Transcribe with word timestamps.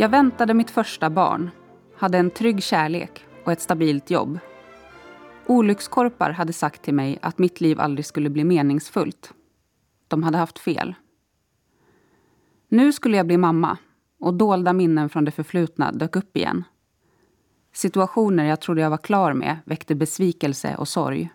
Jag 0.00 0.08
väntade 0.08 0.54
mitt 0.54 0.70
första 0.70 1.10
barn, 1.10 1.50
hade 1.96 2.18
en 2.18 2.30
trygg 2.30 2.62
kärlek 2.62 3.24
och 3.44 3.52
ett 3.52 3.60
stabilt 3.60 4.10
jobb. 4.10 4.38
Olyckskorpar 5.46 6.30
hade 6.30 6.52
sagt 6.52 6.82
till 6.82 6.94
mig 6.94 7.18
att 7.22 7.38
mitt 7.38 7.60
liv 7.60 7.80
aldrig 7.80 8.06
skulle 8.06 8.30
bli 8.30 8.44
meningsfullt. 8.44 9.32
De 10.08 10.22
hade 10.22 10.38
haft 10.38 10.58
fel. 10.58 10.94
Nu 12.68 12.92
skulle 12.92 13.16
jag 13.16 13.26
bli 13.26 13.36
mamma 13.36 13.78
och 14.20 14.34
dolda 14.34 14.72
minnen 14.72 15.08
från 15.08 15.24
det 15.24 15.30
förflutna 15.30 15.92
dök 15.92 16.16
upp 16.16 16.36
igen. 16.36 16.64
Situationer 17.72 18.44
jag 18.44 18.60
trodde 18.60 18.80
jag 18.80 18.90
var 18.90 18.98
klar 18.98 19.32
med 19.32 19.56
väckte 19.64 19.94
besvikelse 19.94 20.76
och 20.76 20.88
sorg. 20.88 21.30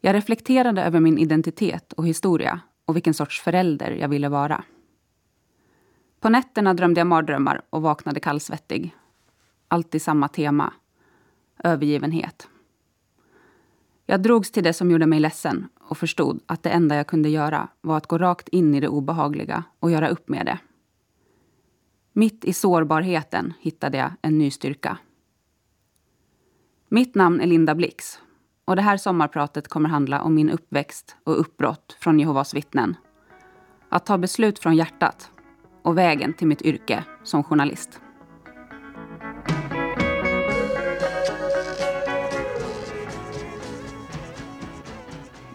Jag 0.00 0.14
reflekterade 0.14 0.82
över 0.82 1.00
min 1.00 1.18
identitet 1.18 1.92
och 1.92 2.06
historia 2.06 2.60
och 2.84 2.96
vilken 2.96 3.14
sorts 3.14 3.40
förälder 3.40 3.90
jag 3.90 4.08
ville 4.08 4.28
vara. 4.28 4.64
På 6.26 6.30
nätterna 6.30 6.74
drömde 6.74 7.00
jag 7.00 7.06
mardrömmar 7.06 7.62
och 7.70 7.82
vaknade 7.82 8.20
kallsvettig. 8.20 8.96
Alltid 9.68 10.02
samma 10.02 10.28
tema. 10.28 10.72
Övergivenhet. 11.64 12.48
Jag 14.06 14.22
drogs 14.22 14.50
till 14.50 14.62
det 14.62 14.72
som 14.72 14.90
gjorde 14.90 15.06
mig 15.06 15.20
ledsen 15.20 15.68
och 15.80 15.98
förstod 15.98 16.40
att 16.46 16.62
det 16.62 16.70
enda 16.70 16.96
jag 16.96 17.06
kunde 17.06 17.28
göra 17.28 17.68
var 17.80 17.96
att 17.96 18.06
gå 18.06 18.18
rakt 18.18 18.48
in 18.48 18.74
i 18.74 18.80
det 18.80 18.88
obehagliga 18.88 19.64
och 19.80 19.90
göra 19.90 20.08
upp 20.08 20.28
med 20.28 20.46
det. 20.46 20.58
Mitt 22.12 22.44
i 22.44 22.52
sårbarheten 22.52 23.52
hittade 23.60 23.98
jag 23.98 24.10
en 24.22 24.38
ny 24.38 24.50
styrka. 24.50 24.98
Mitt 26.88 27.14
namn 27.14 27.40
är 27.40 27.46
Linda 27.46 27.74
Blix 27.74 28.20
och 28.64 28.76
det 28.76 28.82
här 28.82 28.96
sommarpratet 28.96 29.68
kommer 29.68 29.88
handla 29.88 30.22
om 30.22 30.34
min 30.34 30.50
uppväxt 30.50 31.16
och 31.24 31.40
uppbrott 31.40 31.96
från 32.00 32.20
Jehovas 32.20 32.54
vittnen. 32.54 32.96
Att 33.88 34.06
ta 34.06 34.18
beslut 34.18 34.58
från 34.58 34.76
hjärtat 34.76 35.30
och 35.86 35.98
vägen 35.98 36.32
till 36.32 36.46
mitt 36.46 36.62
yrke 36.62 37.04
som 37.22 37.44
journalist. 37.44 38.00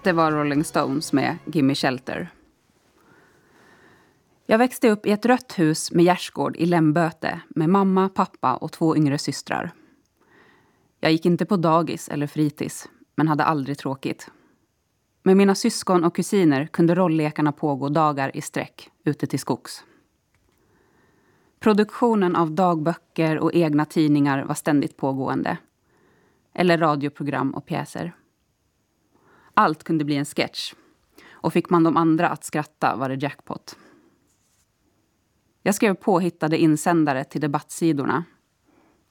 Det 0.04 0.12
var 0.12 0.32
Rolling 0.32 0.64
Stones 0.64 1.14
med 1.14 1.38
Gimme 1.46 1.76
Shelter. 1.76 2.30
Jag 4.46 4.58
växte 4.58 4.90
upp 4.90 5.06
i 5.06 5.12
ett 5.12 5.26
rött 5.26 5.60
hus 5.60 5.92
med 5.92 6.06
gärdsgård 6.06 6.56
i 6.56 6.66
Lämböte 6.66 7.42
med 7.50 7.70
mamma, 7.70 8.10
pappa 8.10 8.56
och 8.56 8.72
två 8.72 8.98
yngre 8.98 9.18
systrar. 9.18 9.72
Jag 11.00 11.12
gick 11.12 11.26
inte 11.26 11.46
på 11.46 11.58
dagis 11.58 12.10
eller 12.10 12.28
fritids, 12.28 12.90
men 13.16 13.28
hade 13.28 13.44
aldrig 13.44 13.78
tråkigt. 13.78 14.32
Med 15.24 15.38
mina 15.38 15.56
syskon 15.56 16.04
och 16.04 16.16
kusiner 16.16 16.66
kunde 16.66 16.96
rolllekarna 16.96 17.52
pågå 17.52 17.90
dagar 17.90 18.38
i 18.38 18.42
sträck 18.42 18.90
ute 19.06 19.28
till 19.28 19.40
skogs. 19.40 19.84
Produktionen 21.62 22.36
av 22.36 22.52
dagböcker 22.52 23.38
och 23.38 23.54
egna 23.54 23.86
tidningar 23.86 24.44
var 24.44 24.56
ständigt 24.56 24.98
pågående. 24.98 25.58
Eller 26.54 26.78
radioprogram 26.78 27.52
och 27.52 27.66
pjäser. 27.66 28.16
Allt 29.54 29.84
kunde 29.84 30.06
bli 30.06 30.16
en 30.16 30.26
sketch. 30.26 30.74
Och 31.32 31.54
fick 31.54 31.70
man 31.70 31.84
de 31.84 31.98
andra 31.98 32.30
att 32.30 32.44
skratta 32.44 32.96
var 32.96 33.10
det 33.10 33.16
jackpot. 33.16 33.76
Jag 35.64 35.76
skrev 35.76 35.94
påhittade 35.94 36.58
insändare 36.58 37.24
till 37.24 37.42
debattsidorna. 37.42 38.24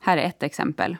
Här 0.00 0.16
är 0.16 0.26
ett 0.26 0.42
exempel. 0.42 0.96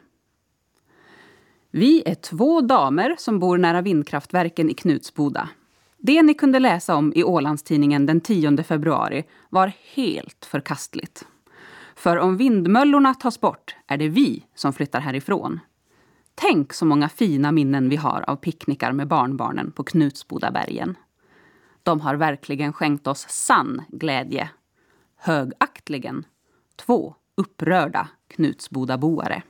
Vi 1.71 2.03
är 2.07 2.15
två 2.15 2.61
damer 2.61 3.17
som 3.19 3.39
bor 3.39 3.59
nära 3.59 3.83
vindkraftverken 3.83 4.71
i 4.71 4.75
Knutsboda. 4.75 5.49
Det 5.97 6.23
ni 6.23 6.35
kunde 6.35 6.59
läsa 6.59 6.97
om 6.97 7.13
i 7.17 7.25
Ålandstidningen 7.25 8.07
den 8.07 8.21
10 8.21 8.63
februari 8.63 9.25
var 9.49 9.73
helt 9.95 10.45
förkastligt. 10.45 11.27
För 12.01 12.17
om 12.17 12.37
vindmöllorna 12.37 13.15
tas 13.15 13.41
bort 13.41 13.77
är 13.87 13.97
det 13.97 14.09
vi 14.09 14.47
som 14.55 14.73
flyttar 14.73 15.01
härifrån. 15.01 15.61
Tänk 16.35 16.73
så 16.73 16.87
många 16.87 17.09
fina 17.09 17.53
minnen 17.53 17.89
vi 17.89 17.97
har 17.97 18.25
av 18.27 18.37
picknickar 18.37 18.93
med 18.93 19.09
barnbarnen 19.09 19.73
på 19.73 19.85
Knutsbodabergen. 19.85 20.97
De 21.83 22.01
har 22.01 22.15
verkligen 22.15 22.73
skänkt 22.73 23.07
oss 23.07 23.27
sann 23.29 23.83
glädje. 23.89 24.51
Högaktligen. 25.17 26.25
Två 26.77 27.15
upprörda 27.35 28.09
Knutsbodaboare. 28.29 29.43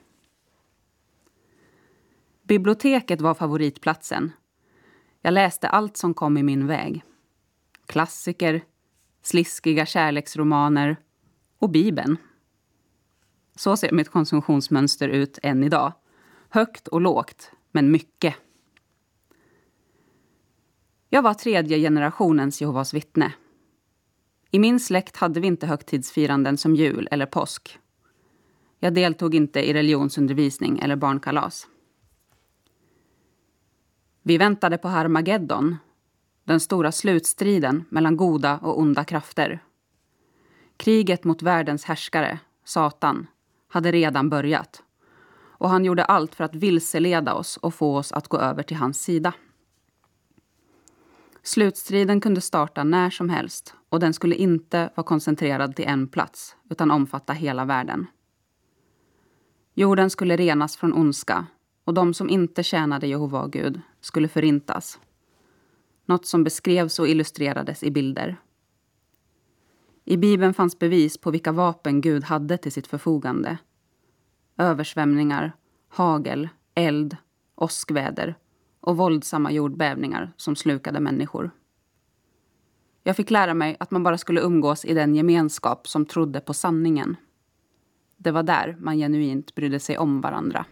Biblioteket 2.43 3.21
var 3.21 3.35
favoritplatsen. 3.35 4.33
Jag 5.23 5.35
läste 5.35 5.69
allt 5.69 5.97
som 5.97 6.15
kom 6.15 6.37
i 6.37 6.43
min 6.43 6.67
väg. 6.67 7.03
Klassiker, 7.87 8.65
sliskiga 9.23 9.87
kärleksromaner 9.87 10.97
och 11.59 11.71
Bibeln. 11.71 12.17
Så 13.61 13.77
ser 13.77 13.93
mitt 13.93 14.09
konsumtionsmönster 14.09 15.09
ut 15.09 15.39
än 15.43 15.65
idag. 15.65 15.93
Högt 16.49 16.89
och 16.89 17.01
lågt, 17.01 17.53
men 17.73 17.91
mycket. 17.91 18.35
Jag 21.09 21.23
var 21.23 21.35
tredje 21.35 21.79
generationens 21.79 22.61
Jehovas 22.61 22.95
vittne. 22.95 23.33
I 24.51 24.59
min 24.59 24.81
släkt 24.81 25.17
hade 25.17 25.41
vi 25.41 25.47
inte 25.47 25.67
högtidsfiranden 25.67 26.59
som 26.59 26.77
jul 26.77 27.09
eller 27.11 27.27
påsk. 27.27 27.79
Jag 28.79 28.95
deltog 28.95 29.35
inte 29.35 29.69
i 29.69 29.73
religionsundervisning 29.73 30.79
eller 30.79 30.97
barnkalas. 30.97 31.67
Vi 34.23 34.39
väntade 34.39 34.79
på 34.79 34.89
Harmageddon, 34.89 35.77
den 36.45 36.61
stora 36.61 36.93
slutstriden 36.93 37.85
mellan 37.89 38.17
goda 38.17 38.59
och 38.59 38.79
onda 38.79 39.05
krafter. 39.05 39.63
Kriget 40.77 41.25
mot 41.25 41.43
världens 41.43 41.85
härskare, 41.85 42.39
Satan, 42.65 43.27
hade 43.71 43.93
redan 43.93 44.31
börjat 44.31 44.83
och 45.61 45.69
han 45.69 45.85
gjorde 45.85 46.05
allt 46.05 46.35
för 46.35 46.45
att 46.45 46.55
vilseleda 46.55 47.35
oss 47.35 47.57
och 47.57 47.75
få 47.75 47.97
oss 47.97 48.13
att 48.13 48.29
gå 48.29 48.39
över 48.39 48.63
till 48.63 48.77
hans 48.77 49.03
sida. 49.03 49.33
Slutstriden 51.43 52.21
kunde 52.21 52.41
starta 52.41 52.85
när 52.85 53.11
som 53.11 53.29
helst 53.29 53.75
och 53.89 54.01
den 54.01 54.15
skulle 54.15 54.35
inte 54.35 54.91
vara 54.95 55.05
koncentrerad 55.05 55.77
till 55.77 55.85
en 55.85 56.09
plats 56.09 56.57
utan 56.71 56.91
omfatta 56.91 57.33
hela 57.33 57.65
världen. 57.65 58.07
Jorden 59.75 60.11
skulle 60.11 60.37
renas 60.37 60.77
från 60.77 60.93
ondska 60.93 61.47
och 61.85 61.95
de 61.95 62.15
som 62.15 62.31
inte 62.31 62.63
tjänade 62.63 63.07
Jehova 63.07 63.49
Gud 63.49 63.81
skulle 64.01 64.29
förintas. 64.29 64.99
Något 66.07 66.27
som 66.27 66.45
beskrevs 66.45 66.99
och 66.99 67.09
illustrerades 67.09 67.83
i 67.83 67.91
bilder. 67.91 68.37
I 70.11 70.17
Bibeln 70.17 70.55
fanns 70.55 70.79
bevis 70.79 71.19
på 71.19 71.31
vilka 71.31 71.53
vapen 71.53 72.01
Gud 72.01 72.25
hade 72.25 72.59
till 72.59 72.73
sitt 72.73 72.87
förfogande. 72.87 73.59
Översvämningar, 74.57 75.53
hagel, 75.89 76.49
eld, 76.75 77.17
åskväder 77.55 78.35
och 78.81 78.97
våldsamma 78.97 79.53
jordbävningar 79.53 80.33
som 80.37 80.57
slukade 80.57 81.01
människor. 81.01 81.51
Jag 83.03 83.17
fick 83.17 83.31
lära 83.31 83.55
mig 83.55 83.77
att 83.81 83.91
man 83.91 84.03
bara 84.03 84.19
skulle 84.19 84.41
umgås 84.41 84.85
i 84.85 84.95
den 84.95 85.15
gemenskap 85.15 85.89
som 85.89 86.07
trodde 86.07 86.41
på 86.41 86.55
sanningen. 86.55 87.17
Det 88.17 88.31
var 88.31 88.43
där 88.43 88.77
man 88.81 88.99
genuint 88.99 89.55
brydde 89.55 89.81
sig 89.81 89.99
om 89.99 90.21
varandra. 90.21 90.65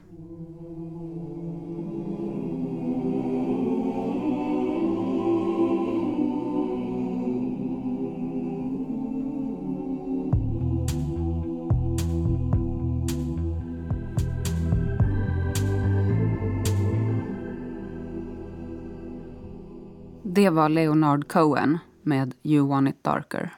Det 20.39 20.51
var 20.51 20.69
Leonard 20.69 21.29
Cohen 21.29 21.79
med 22.03 22.35
You 22.43 22.69
want 22.69 22.89
it 22.89 23.05
darker. 23.05 23.55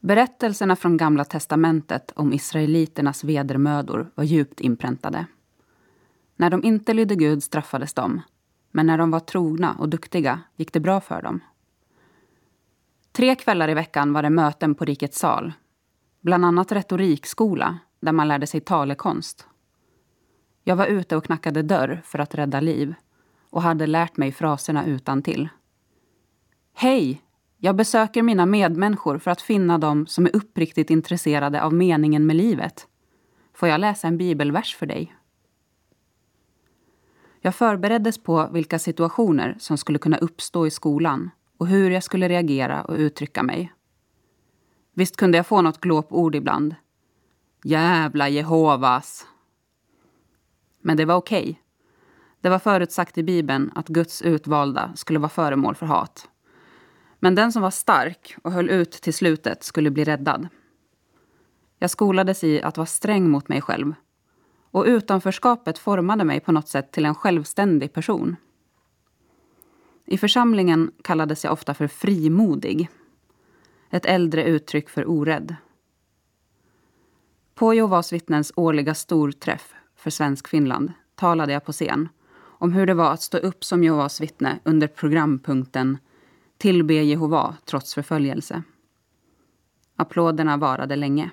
Berättelserna 0.00 0.76
från 0.76 0.96
Gamla 0.96 1.24
testamentet 1.24 2.12
om 2.16 2.32
israeliternas 2.32 3.24
vedermödor 3.24 4.10
var 4.14 4.24
djupt 4.24 4.60
inpräntade. 4.60 5.26
När 6.36 6.50
de 6.50 6.64
inte 6.64 6.94
lydde 6.94 7.14
Gud 7.14 7.42
straffades 7.42 7.94
de, 7.94 8.20
men 8.70 8.86
när 8.86 8.98
de 8.98 9.10
var 9.10 9.20
trogna 9.20 9.74
och 9.78 9.88
duktiga 9.88 10.40
gick 10.56 10.72
det 10.72 10.80
bra 10.80 11.00
för 11.00 11.22
dem. 11.22 11.40
Tre 13.12 13.34
kvällar 13.34 13.70
i 13.70 13.74
veckan 13.74 14.12
var 14.12 14.22
det 14.22 14.30
möten 14.30 14.74
på 14.74 14.84
Rikets 14.84 15.18
sal. 15.18 15.52
Bland 16.20 16.44
annat 16.44 16.72
retorikskola, 16.72 17.78
där 18.00 18.12
man 18.12 18.28
lärde 18.28 18.46
sig 18.46 18.60
talekonst. 18.60 19.46
Jag 20.64 20.76
var 20.76 20.86
ute 20.86 21.16
och 21.16 21.24
knackade 21.24 21.62
dörr 21.62 22.02
för 22.04 22.18
att 22.18 22.34
rädda 22.34 22.60
liv 22.60 22.94
och 23.50 23.62
hade 23.62 23.86
lärt 23.86 24.16
mig 24.16 24.32
fraserna 24.32 24.86
utan 24.86 25.22
till. 25.22 25.48
Hej! 26.74 27.22
Jag 27.62 27.76
besöker 27.76 28.22
mina 28.22 28.46
medmänniskor 28.46 29.18
för 29.18 29.30
att 29.30 29.42
finna 29.42 29.78
dem 29.78 30.06
som 30.06 30.26
är 30.26 30.36
uppriktigt 30.36 30.90
intresserade 30.90 31.62
av 31.62 31.74
meningen 31.74 32.26
med 32.26 32.36
livet. 32.36 32.86
Får 33.54 33.68
jag 33.68 33.80
läsa 33.80 34.08
en 34.08 34.18
bibelvers 34.18 34.76
för 34.76 34.86
dig? 34.86 35.14
Jag 37.40 37.54
förbereddes 37.54 38.22
på 38.22 38.48
vilka 38.52 38.78
situationer 38.78 39.56
som 39.58 39.78
skulle 39.78 39.98
kunna 39.98 40.16
uppstå 40.16 40.66
i 40.66 40.70
skolan 40.70 41.30
och 41.58 41.66
hur 41.66 41.90
jag 41.90 42.02
skulle 42.02 42.28
reagera 42.28 42.84
och 42.84 42.96
uttrycka 42.96 43.42
mig. 43.42 43.72
Visst 44.94 45.16
kunde 45.16 45.36
jag 45.36 45.46
få 45.46 45.62
något 45.62 45.80
glåpord 45.80 46.34
ibland. 46.34 46.74
Jävla 47.64 48.28
Jehovas. 48.28 49.26
Men 50.80 50.96
det 50.96 51.04
var 51.04 51.14
okej. 51.14 51.40
Okay. 51.40 51.56
Det 52.40 52.48
var 52.48 52.58
förutsagt 52.58 53.18
i 53.18 53.22
Bibeln 53.22 53.72
att 53.74 53.88
Guds 53.88 54.22
utvalda 54.22 54.92
skulle 54.94 55.18
vara 55.18 55.28
föremål 55.28 55.74
för 55.74 55.86
hat. 55.86 56.28
Men 57.18 57.34
den 57.34 57.52
som 57.52 57.62
var 57.62 57.70
stark 57.70 58.36
och 58.42 58.52
höll 58.52 58.70
ut 58.70 58.92
till 58.92 59.14
slutet 59.14 59.64
skulle 59.64 59.90
bli 59.90 60.04
räddad. 60.04 60.48
Jag 61.78 61.90
skolades 61.90 62.44
i 62.44 62.62
att 62.62 62.76
vara 62.76 62.86
sträng 62.86 63.30
mot 63.30 63.48
mig 63.48 63.60
själv. 63.60 63.94
Och 64.70 64.84
utanförskapet 64.84 65.78
formade 65.78 66.24
mig 66.24 66.40
på 66.40 66.52
något 66.52 66.68
sätt 66.68 66.92
till 66.92 67.06
en 67.06 67.14
självständig 67.14 67.92
person. 67.92 68.36
I 70.06 70.18
församlingen 70.18 70.90
kallades 71.02 71.44
jag 71.44 71.52
ofta 71.52 71.74
för 71.74 71.86
frimodig. 71.86 72.88
Ett 73.90 74.06
äldre 74.06 74.44
uttryck 74.44 74.88
för 74.88 75.10
orädd. 75.10 75.56
På 77.54 77.74
Jehovas 77.74 78.12
vittnens 78.12 78.52
årliga 78.56 78.94
storträff 78.94 79.74
för 79.96 80.10
Svensk 80.10 80.48
Finland 80.48 80.92
talade 81.14 81.52
jag 81.52 81.64
på 81.64 81.72
scen 81.72 82.08
om 82.60 82.72
hur 82.72 82.86
det 82.86 82.94
var 82.94 83.12
att 83.12 83.22
stå 83.22 83.38
upp 83.38 83.64
som 83.64 83.84
Jehovas 83.84 84.20
vittne 84.20 84.58
under 84.64 84.86
programpunkten 84.86 85.98
Tillbe 86.58 86.94
Jehova 86.94 87.56
trots 87.64 87.94
förföljelse. 87.94 88.62
Applåderna 89.96 90.56
varade 90.56 90.96
länge. 90.96 91.30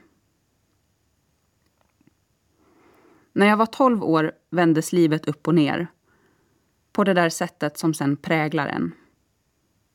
När 3.34 3.46
jag 3.46 3.58
var 3.58 3.66
12 3.66 4.04
år 4.04 4.32
vändes 4.50 4.94
livet 4.94 5.28
upp 5.28 5.48
och 5.48 5.56
ner. 5.56 5.88
På 6.92 7.04
det 7.04 7.14
där 7.14 7.30
sättet 7.30 7.78
som 7.78 7.94
sen 7.94 8.18
präglar 8.18 8.68
en. 8.68 8.92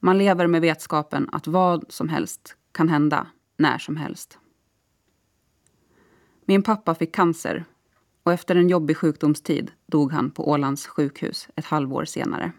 Man 0.00 0.18
lever 0.18 0.46
med 0.46 0.60
vetskapen 0.60 1.28
att 1.32 1.46
vad 1.46 1.84
som 1.88 2.08
helst 2.08 2.56
kan 2.72 2.88
hända 2.88 3.26
när 3.56 3.78
som 3.78 3.96
helst. 3.96 4.38
Min 6.44 6.62
pappa 6.62 6.94
fick 6.94 7.14
cancer 7.14 7.64
och 8.22 8.32
efter 8.32 8.56
en 8.56 8.68
jobbig 8.68 8.96
sjukdomstid 8.96 9.72
dog 9.86 10.12
han 10.12 10.30
på 10.30 10.50
Ålands 10.50 10.86
sjukhus 10.86 11.48
ett 11.56 11.64
halvår 11.64 12.04
senare. 12.04 12.52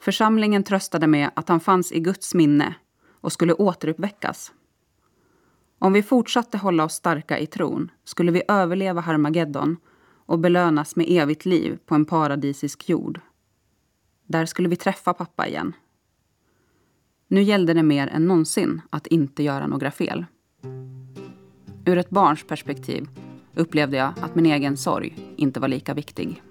Församlingen 0.00 0.64
tröstade 0.64 1.06
med 1.06 1.30
att 1.34 1.48
han 1.48 1.60
fanns 1.60 1.92
i 1.92 2.00
Guds 2.00 2.34
minne 2.34 2.74
och 3.20 3.32
skulle 3.32 3.52
återuppväckas. 3.52 4.52
Om 5.78 5.92
vi 5.92 6.02
fortsatte 6.02 6.58
hålla 6.58 6.84
oss 6.84 6.94
starka 6.94 7.38
i 7.38 7.46
tron 7.46 7.90
skulle 8.04 8.32
vi 8.32 8.42
överleva 8.48 9.00
Harmageddon 9.00 9.76
och 10.26 10.38
belönas 10.38 10.96
med 10.96 11.06
evigt 11.08 11.44
liv 11.44 11.78
på 11.86 11.94
en 11.94 12.04
paradisisk 12.04 12.88
jord. 12.88 13.20
Där 14.26 14.46
skulle 14.46 14.68
vi 14.68 14.76
träffa 14.76 15.14
pappa 15.14 15.48
igen. 15.48 15.72
Nu 17.28 17.42
gällde 17.42 17.74
det 17.74 17.82
mer 17.82 18.06
än 18.06 18.26
någonsin 18.26 18.80
att 18.90 19.06
inte 19.06 19.42
göra 19.42 19.66
några 19.66 19.90
fel. 19.90 20.24
Ur 21.84 21.98
ett 21.98 22.10
barns 22.10 22.46
perspektiv 22.46 23.08
upplevde 23.54 23.96
jag 23.96 24.12
att 24.20 24.34
min 24.34 24.46
egen 24.46 24.76
sorg 24.76 25.16
inte 25.36 25.60
var 25.60 25.68
lika 25.68 25.94
viktig. 25.94 26.42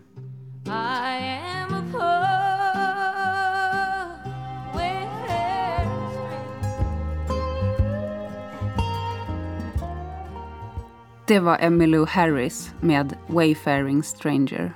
Det 11.28 11.40
var 11.40 11.58
Emmylou 11.60 12.06
Harris 12.06 12.74
med 12.82 13.16
Wayfaring 13.28 14.04
Stranger. 14.04 14.74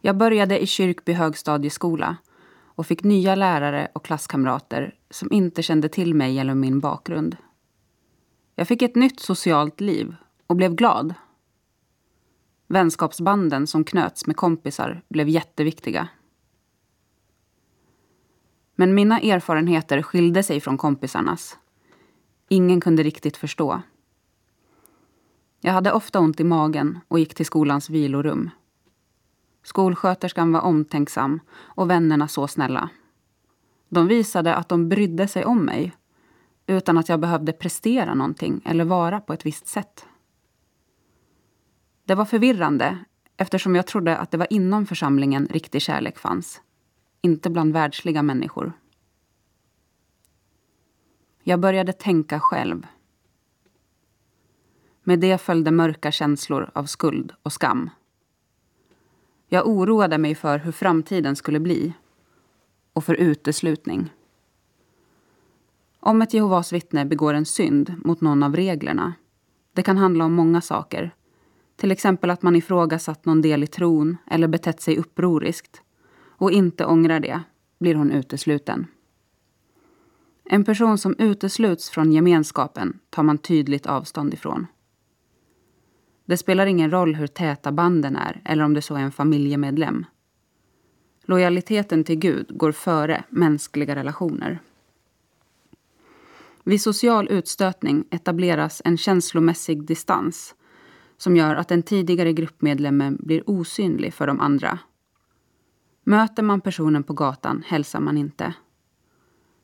Jag 0.00 0.16
började 0.16 0.62
i 0.62 0.66
Kyrkby 0.66 1.12
högstadieskola 1.12 2.16
och 2.64 2.86
fick 2.86 3.04
nya 3.04 3.34
lärare 3.34 3.88
och 3.94 4.04
klasskamrater 4.04 4.94
som 5.10 5.32
inte 5.32 5.62
kände 5.62 5.88
till 5.88 6.14
mig 6.14 6.38
eller 6.38 6.54
min 6.54 6.80
bakgrund. 6.80 7.36
Jag 8.60 8.68
fick 8.68 8.82
ett 8.82 8.94
nytt 8.94 9.20
socialt 9.20 9.80
liv 9.80 10.16
och 10.46 10.56
blev 10.56 10.74
glad. 10.74 11.14
Vänskapsbanden 12.66 13.66
som 13.66 13.84
knöts 13.84 14.26
med 14.26 14.36
kompisar 14.36 15.02
blev 15.08 15.28
jätteviktiga. 15.28 16.08
Men 18.74 18.94
mina 18.94 19.20
erfarenheter 19.20 20.02
skilde 20.02 20.42
sig 20.42 20.60
från 20.60 20.78
kompisarnas. 20.78 21.58
Ingen 22.48 22.80
kunde 22.80 23.02
riktigt 23.02 23.36
förstå. 23.36 23.82
Jag 25.60 25.72
hade 25.72 25.92
ofta 25.92 26.20
ont 26.20 26.40
i 26.40 26.44
magen 26.44 26.98
och 27.08 27.18
gick 27.18 27.34
till 27.34 27.46
skolans 27.46 27.90
vilorum. 27.90 28.50
Skolsköterskan 29.62 30.52
var 30.52 30.60
omtänksam 30.60 31.40
och 31.58 31.90
vännerna 31.90 32.28
så 32.28 32.48
snälla. 32.48 32.88
De 33.88 34.06
visade 34.06 34.54
att 34.54 34.68
de 34.68 34.88
brydde 34.88 35.28
sig 35.28 35.44
om 35.44 35.64
mig 35.64 35.96
utan 36.70 36.98
att 36.98 37.08
jag 37.08 37.20
behövde 37.20 37.52
prestera 37.52 38.14
någonting 38.14 38.62
eller 38.64 38.84
vara 38.84 39.20
på 39.20 39.32
ett 39.32 39.46
visst 39.46 39.66
sätt. 39.66 40.06
Det 42.04 42.14
var 42.14 42.24
förvirrande 42.24 42.98
eftersom 43.36 43.76
jag 43.76 43.86
trodde 43.86 44.16
att 44.16 44.30
det 44.30 44.36
var 44.36 44.46
inom 44.52 44.86
församlingen 44.86 45.46
riktig 45.46 45.82
kärlek 45.82 46.18
fanns. 46.18 46.62
Inte 47.22 47.50
bland 47.50 47.72
världsliga 47.72 48.22
människor. 48.22 48.72
Jag 51.42 51.60
började 51.60 51.92
tänka 51.92 52.40
själv. 52.40 52.86
Med 55.02 55.20
det 55.20 55.38
följde 55.38 55.70
mörka 55.70 56.12
känslor 56.12 56.70
av 56.74 56.84
skuld 56.84 57.32
och 57.42 57.52
skam. 57.52 57.90
Jag 59.48 59.68
oroade 59.68 60.18
mig 60.18 60.34
för 60.34 60.58
hur 60.58 60.72
framtiden 60.72 61.36
skulle 61.36 61.60
bli 61.60 61.92
och 62.92 63.04
för 63.04 63.14
uteslutning. 63.14 64.10
Om 66.00 66.22
ett 66.22 66.34
Jehovas 66.34 66.72
vittne 66.72 67.04
begår 67.04 67.34
en 67.34 67.46
synd 67.46 67.94
mot 68.04 68.20
någon 68.20 68.42
av 68.42 68.56
reglerna, 68.56 69.14
det 69.72 69.82
kan 69.82 69.96
handla 69.96 70.24
om 70.24 70.32
många 70.32 70.60
saker. 70.60 71.14
Till 71.76 71.90
exempel 71.90 72.30
att 72.30 72.42
man 72.42 72.56
ifrågasatt 72.56 73.24
någon 73.24 73.42
del 73.42 73.62
i 73.62 73.66
tron 73.66 74.16
eller 74.26 74.48
betett 74.48 74.80
sig 74.80 74.98
upproriskt 74.98 75.82
och 76.22 76.52
inte 76.52 76.84
ångrar 76.84 77.20
det, 77.20 77.40
blir 77.80 77.94
hon 77.94 78.10
utesluten. 78.10 78.86
En 80.44 80.64
person 80.64 80.98
som 80.98 81.14
utesluts 81.18 81.90
från 81.90 82.12
gemenskapen 82.12 82.98
tar 83.10 83.22
man 83.22 83.38
tydligt 83.38 83.86
avstånd 83.86 84.34
ifrån. 84.34 84.66
Det 86.24 86.36
spelar 86.36 86.66
ingen 86.66 86.90
roll 86.90 87.14
hur 87.14 87.26
täta 87.26 87.72
banden 87.72 88.16
är 88.16 88.40
eller 88.44 88.64
om 88.64 88.74
det 88.74 88.82
så 88.82 88.94
är 88.94 89.00
en 89.00 89.12
familjemedlem. 89.12 90.06
Lojaliteten 91.22 92.04
till 92.04 92.18
Gud 92.18 92.46
går 92.58 92.72
före 92.72 93.24
mänskliga 93.28 93.94
relationer. 93.94 94.60
Vid 96.70 96.80
social 96.80 97.28
utstötning 97.30 98.04
etableras 98.10 98.82
en 98.84 98.96
känslomässig 98.96 99.84
distans 99.84 100.54
som 101.16 101.36
gör 101.36 101.54
att 101.54 101.68
den 101.68 101.82
tidigare 101.82 102.32
gruppmedlemmen 102.32 103.16
blir 103.20 103.50
osynlig 103.50 104.14
för 104.14 104.26
de 104.26 104.40
andra. 104.40 104.78
Möter 106.04 106.42
man 106.42 106.60
personen 106.60 107.02
på 107.02 107.12
gatan 107.12 107.64
hälsar 107.66 108.00
man 108.00 108.18
inte. 108.18 108.54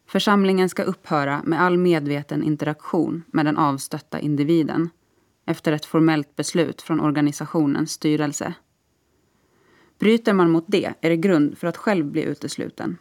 Församlingen 0.06 0.68
ska 0.68 0.82
upphöra 0.82 1.42
med 1.44 1.62
all 1.62 1.78
medveten 1.78 2.42
interaktion 2.42 3.22
med 3.26 3.46
den 3.46 3.56
avstötta 3.56 4.20
individen 4.20 4.90
efter 5.44 5.72
ett 5.72 5.84
formellt 5.84 6.36
beslut 6.36 6.82
från 6.82 7.00
organisationens 7.00 7.90
styrelse. 7.92 8.54
Bryter 9.98 10.32
man 10.32 10.50
mot 10.50 10.64
det 10.68 10.94
är 11.00 11.10
det 11.10 11.16
grund 11.16 11.58
för 11.58 11.66
att 11.66 11.76
själv 11.76 12.06
bli 12.06 12.22
utesluten. 12.22 12.98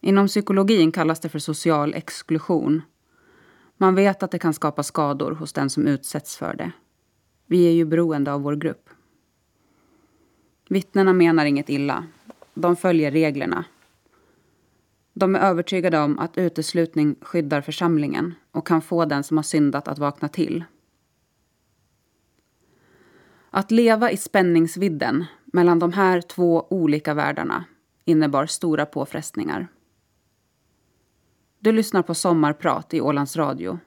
Inom 0.00 0.26
psykologin 0.26 0.92
kallas 0.92 1.20
det 1.20 1.28
för 1.28 1.38
social 1.38 1.94
exklusion. 1.94 2.82
Man 3.76 3.94
vet 3.94 4.22
att 4.22 4.30
det 4.30 4.38
kan 4.38 4.54
skapa 4.54 4.82
skador 4.82 5.32
hos 5.32 5.52
den 5.52 5.70
som 5.70 5.86
utsätts 5.86 6.36
för 6.36 6.54
det. 6.54 6.72
Vi 7.46 7.66
är 7.66 7.72
ju 7.72 7.84
beroende 7.84 8.32
av 8.32 8.42
vår 8.42 8.56
grupp. 8.56 8.90
Vittnena 10.68 11.12
menar 11.12 11.44
inget 11.44 11.68
illa. 11.68 12.06
De 12.54 12.76
följer 12.76 13.10
reglerna. 13.10 13.64
De 15.12 15.34
är 15.34 15.40
övertygade 15.40 15.98
om 15.98 16.18
att 16.18 16.38
uteslutning 16.38 17.16
skyddar 17.20 17.60
församlingen 17.60 18.34
och 18.52 18.66
kan 18.66 18.82
få 18.82 19.04
den 19.04 19.24
som 19.24 19.36
har 19.36 19.44
syndat 19.44 19.88
att 19.88 19.98
vakna 19.98 20.28
till. 20.28 20.64
Att 23.50 23.70
leva 23.70 24.10
i 24.10 24.16
spänningsvidden 24.16 25.24
mellan 25.44 25.78
de 25.78 25.92
här 25.92 26.20
två 26.20 26.66
olika 26.70 27.14
världarna 27.14 27.64
innebar 28.04 28.46
stora 28.46 28.86
påfrestningar. 28.86 29.68
Du 31.60 31.72
lyssnar 31.72 32.02
på 32.02 32.14
Sommarprat 32.14 32.94
i 32.94 33.00
Ålands 33.00 33.36
Radio. 33.36 33.78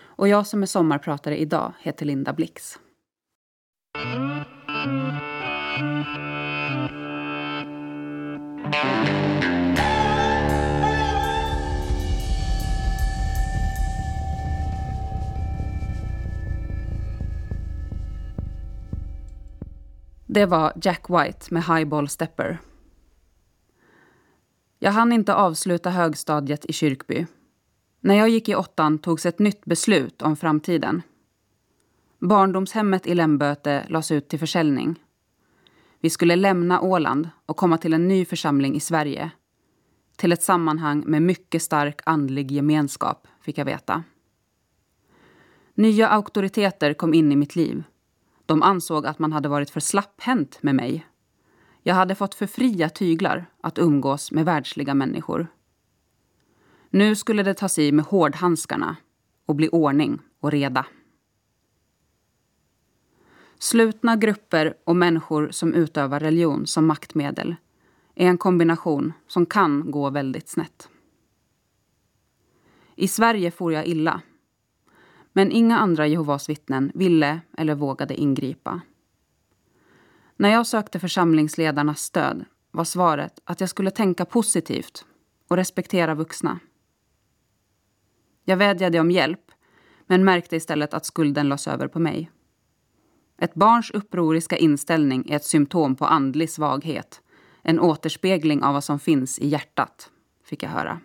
Och 0.00 0.28
jag 0.28 0.46
som 0.46 0.62
är 0.62 0.66
sommarpratare 0.66 1.36
idag 1.36 1.72
heter 1.80 2.06
Linda 2.06 2.32
Blix. 2.32 2.78
Det 20.26 20.46
var 20.46 20.72
Jack 20.82 21.04
White 21.08 21.54
med 21.54 21.64
Highball 21.64 22.08
Stepper. 22.08 22.58
Jag 24.78 24.92
hann 24.92 25.12
inte 25.12 25.34
avsluta 25.34 25.90
högstadiet 25.90 26.64
i 26.64 26.72
Kyrkby. 26.72 27.26
När 28.00 28.14
jag 28.14 28.28
gick 28.28 28.48
i 28.48 28.54
åttan 28.54 28.98
togs 28.98 29.26
ett 29.26 29.38
nytt 29.38 29.64
beslut 29.64 30.22
om 30.22 30.36
framtiden. 30.36 31.02
Barndomshemmet 32.18 33.06
i 33.06 33.14
Lämböte 33.14 33.86
lades 33.88 34.10
ut 34.10 34.28
till 34.28 34.38
försäljning. 34.38 35.02
Vi 36.00 36.10
skulle 36.10 36.36
lämna 36.36 36.80
Åland 36.80 37.28
och 37.46 37.56
komma 37.56 37.78
till 37.78 37.94
en 37.94 38.08
ny 38.08 38.24
församling 38.24 38.76
i 38.76 38.80
Sverige. 38.80 39.30
Till 40.16 40.32
ett 40.32 40.42
sammanhang 40.42 41.04
med 41.06 41.22
mycket 41.22 41.62
stark 41.62 42.00
andlig 42.06 42.52
gemenskap, 42.52 43.26
fick 43.40 43.58
jag 43.58 43.64
veta. 43.64 44.02
Nya 45.74 46.08
auktoriteter 46.08 46.94
kom 46.94 47.14
in 47.14 47.32
i 47.32 47.36
mitt 47.36 47.56
liv. 47.56 47.82
De 48.46 48.62
ansåg 48.62 49.06
att 49.06 49.18
man 49.18 49.32
hade 49.32 49.48
varit 49.48 49.70
för 49.70 49.80
slapphänt 49.80 50.62
med 50.62 50.74
mig. 50.74 51.06
Jag 51.82 51.94
hade 51.94 52.14
fått 52.14 52.34
för 52.34 52.46
fria 52.46 52.88
tyglar 52.88 53.46
att 53.60 53.78
umgås 53.78 54.32
med 54.32 54.44
världsliga 54.44 54.94
människor. 54.94 55.46
Nu 56.90 57.16
skulle 57.16 57.42
det 57.42 57.54
tas 57.54 57.78
i 57.78 57.92
med 57.92 58.04
hårdhandskarna 58.04 58.96
och 59.46 59.54
bli 59.54 59.68
ordning 59.68 60.18
och 60.40 60.50
reda. 60.50 60.86
Slutna 63.58 64.16
grupper 64.16 64.74
och 64.84 64.96
människor 64.96 65.50
som 65.50 65.74
utövar 65.74 66.20
religion 66.20 66.66
som 66.66 66.86
maktmedel 66.86 67.56
är 68.14 68.26
en 68.26 68.38
kombination 68.38 69.12
som 69.26 69.46
kan 69.46 69.90
gå 69.90 70.10
väldigt 70.10 70.48
snett. 70.48 70.88
I 72.94 73.08
Sverige 73.08 73.50
får 73.50 73.72
jag 73.72 73.86
illa. 73.86 74.20
Men 75.32 75.50
inga 75.50 75.78
andra 75.78 76.06
Jehovas 76.06 76.48
vittnen 76.48 76.92
ville 76.94 77.40
eller 77.56 77.74
vågade 77.74 78.14
ingripa. 78.14 78.80
När 80.40 80.48
jag 80.48 80.66
sökte 80.66 81.00
församlingsledarnas 81.00 82.00
stöd 82.00 82.44
var 82.70 82.84
svaret 82.84 83.40
att 83.44 83.60
jag 83.60 83.70
skulle 83.70 83.90
tänka 83.90 84.24
positivt 84.24 85.04
och 85.48 85.56
respektera 85.56 86.14
vuxna. 86.14 86.60
Jag 88.44 88.56
vädjade 88.56 89.00
om 89.00 89.10
hjälp, 89.10 89.50
men 90.06 90.24
märkte 90.24 90.56
istället 90.56 90.94
att 90.94 91.06
skulden 91.06 91.48
lades 91.48 91.68
över 91.68 91.88
på 91.88 91.98
mig. 91.98 92.30
Ett 93.38 93.54
barns 93.54 93.90
upproriska 93.90 94.56
inställning 94.56 95.30
är 95.30 95.36
ett 95.36 95.44
symptom 95.44 95.96
på 95.96 96.04
andlig 96.04 96.50
svaghet. 96.50 97.22
En 97.62 97.80
återspegling 97.80 98.62
av 98.62 98.74
vad 98.74 98.84
som 98.84 98.98
finns 98.98 99.38
i 99.38 99.48
hjärtat, 99.48 100.10
fick 100.44 100.62
jag 100.62 100.70
höra. 100.70 101.00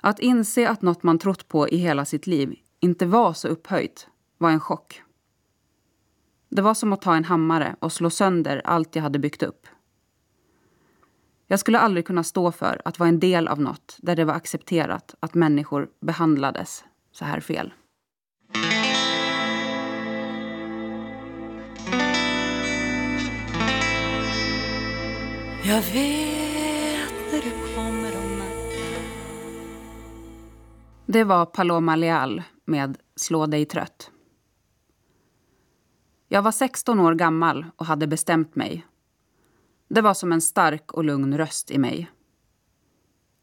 Att 0.00 0.20
inse 0.20 0.68
att 0.68 0.82
något 0.82 1.02
man 1.02 1.18
trott 1.18 1.48
på 1.48 1.68
i 1.68 1.76
hela 1.76 2.04
sitt 2.04 2.26
liv 2.26 2.58
inte 2.80 3.06
var 3.06 3.32
så 3.32 3.48
upphöjt 3.48 4.08
var 4.38 4.50
en 4.50 4.60
chock. 4.60 5.02
Det 6.48 6.62
var 6.62 6.74
som 6.74 6.92
att 6.92 7.02
ta 7.02 7.16
en 7.16 7.24
hammare 7.24 7.76
och 7.80 7.92
slå 7.92 8.10
sönder 8.10 8.62
allt 8.64 8.96
jag 8.96 9.02
hade 9.02 9.18
byggt 9.18 9.42
upp. 9.42 9.66
Jag 11.46 11.60
skulle 11.60 11.78
aldrig 11.78 12.06
kunna 12.06 12.24
stå 12.24 12.52
för 12.52 12.82
att 12.84 12.98
vara 12.98 13.08
en 13.08 13.20
del 13.20 13.48
av 13.48 13.60
något 13.60 13.96
där 13.98 14.16
det 14.16 14.24
var 14.24 14.34
accepterat 14.34 15.14
att 15.20 15.34
människor 15.34 15.88
behandlades 16.00 16.84
så 17.12 17.24
här 17.24 17.40
fel. 17.40 17.72
Jag 25.64 25.82
vet 25.82 27.32
när 27.32 27.42
du 27.42 27.74
kommer 27.74 28.16
om 28.16 28.38
natten 28.38 29.04
Det 31.06 31.24
var 31.24 31.46
Paloma 31.46 31.96
Leal 31.96 32.42
med 32.64 32.98
Slå 33.16 33.46
dig 33.46 33.64
trött. 33.64 34.10
Jag 36.30 36.42
var 36.42 36.52
16 36.52 37.00
år 37.00 37.14
gammal 37.14 37.66
och 37.76 37.86
hade 37.86 38.06
bestämt 38.06 38.56
mig. 38.56 38.86
Det 39.88 40.00
var 40.00 40.14
som 40.14 40.32
en 40.32 40.40
stark 40.40 40.92
och 40.92 41.04
lugn 41.04 41.38
röst 41.38 41.70
i 41.70 41.78
mig. 41.78 42.10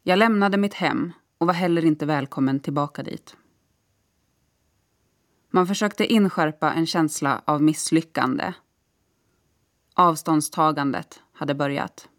Jag 0.04 0.20
lämnade 0.20 0.58
mitt 0.58 0.74
hem 0.74 1.14
och 1.38 1.48
var 1.48 1.54
heller 1.54 1.86
inte 1.86 2.06
välkommen 2.06 2.60
tillbaka 2.60 3.04
dit. 3.04 3.38
Man 5.50 5.68
försökte 5.68 6.06
inskärpa 6.06 6.74
en 6.74 6.86
känsla 6.86 7.42
av 7.46 7.64
misslyckande. 7.64 8.54
Avståndstagandet 9.94 11.22
hade 11.34 11.56
börjat. 11.56 12.10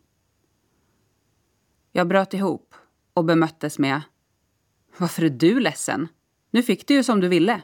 Jag 1.92 2.08
bröt 2.08 2.34
ihop 2.34 2.74
och 3.14 3.24
bemöttes 3.24 3.78
med 3.78 4.02
Varför 4.96 5.22
är 5.22 5.30
du 5.30 5.60
ledsen? 5.60 6.08
Nu 6.50 6.62
fick 6.62 6.88
du 6.88 6.94
ju 6.94 7.02
som 7.02 7.20
du 7.20 7.28
ville. 7.28 7.62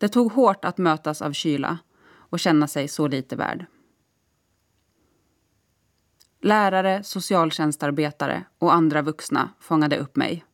Det 0.00 0.08
tog 0.08 0.32
hårt 0.32 0.64
att 0.64 0.78
mötas 0.78 1.22
av 1.22 1.32
kyla 1.32 1.78
och 2.12 2.40
känna 2.40 2.66
sig 2.66 2.88
så 2.88 3.08
lite 3.08 3.36
värd. 3.36 3.66
Lärare, 6.40 7.02
socialtjänstarbetare 7.02 8.44
och 8.58 8.74
andra 8.74 9.02
vuxna 9.02 9.50
fångade 9.58 9.98
upp 9.98 10.16
mig. 10.16 10.44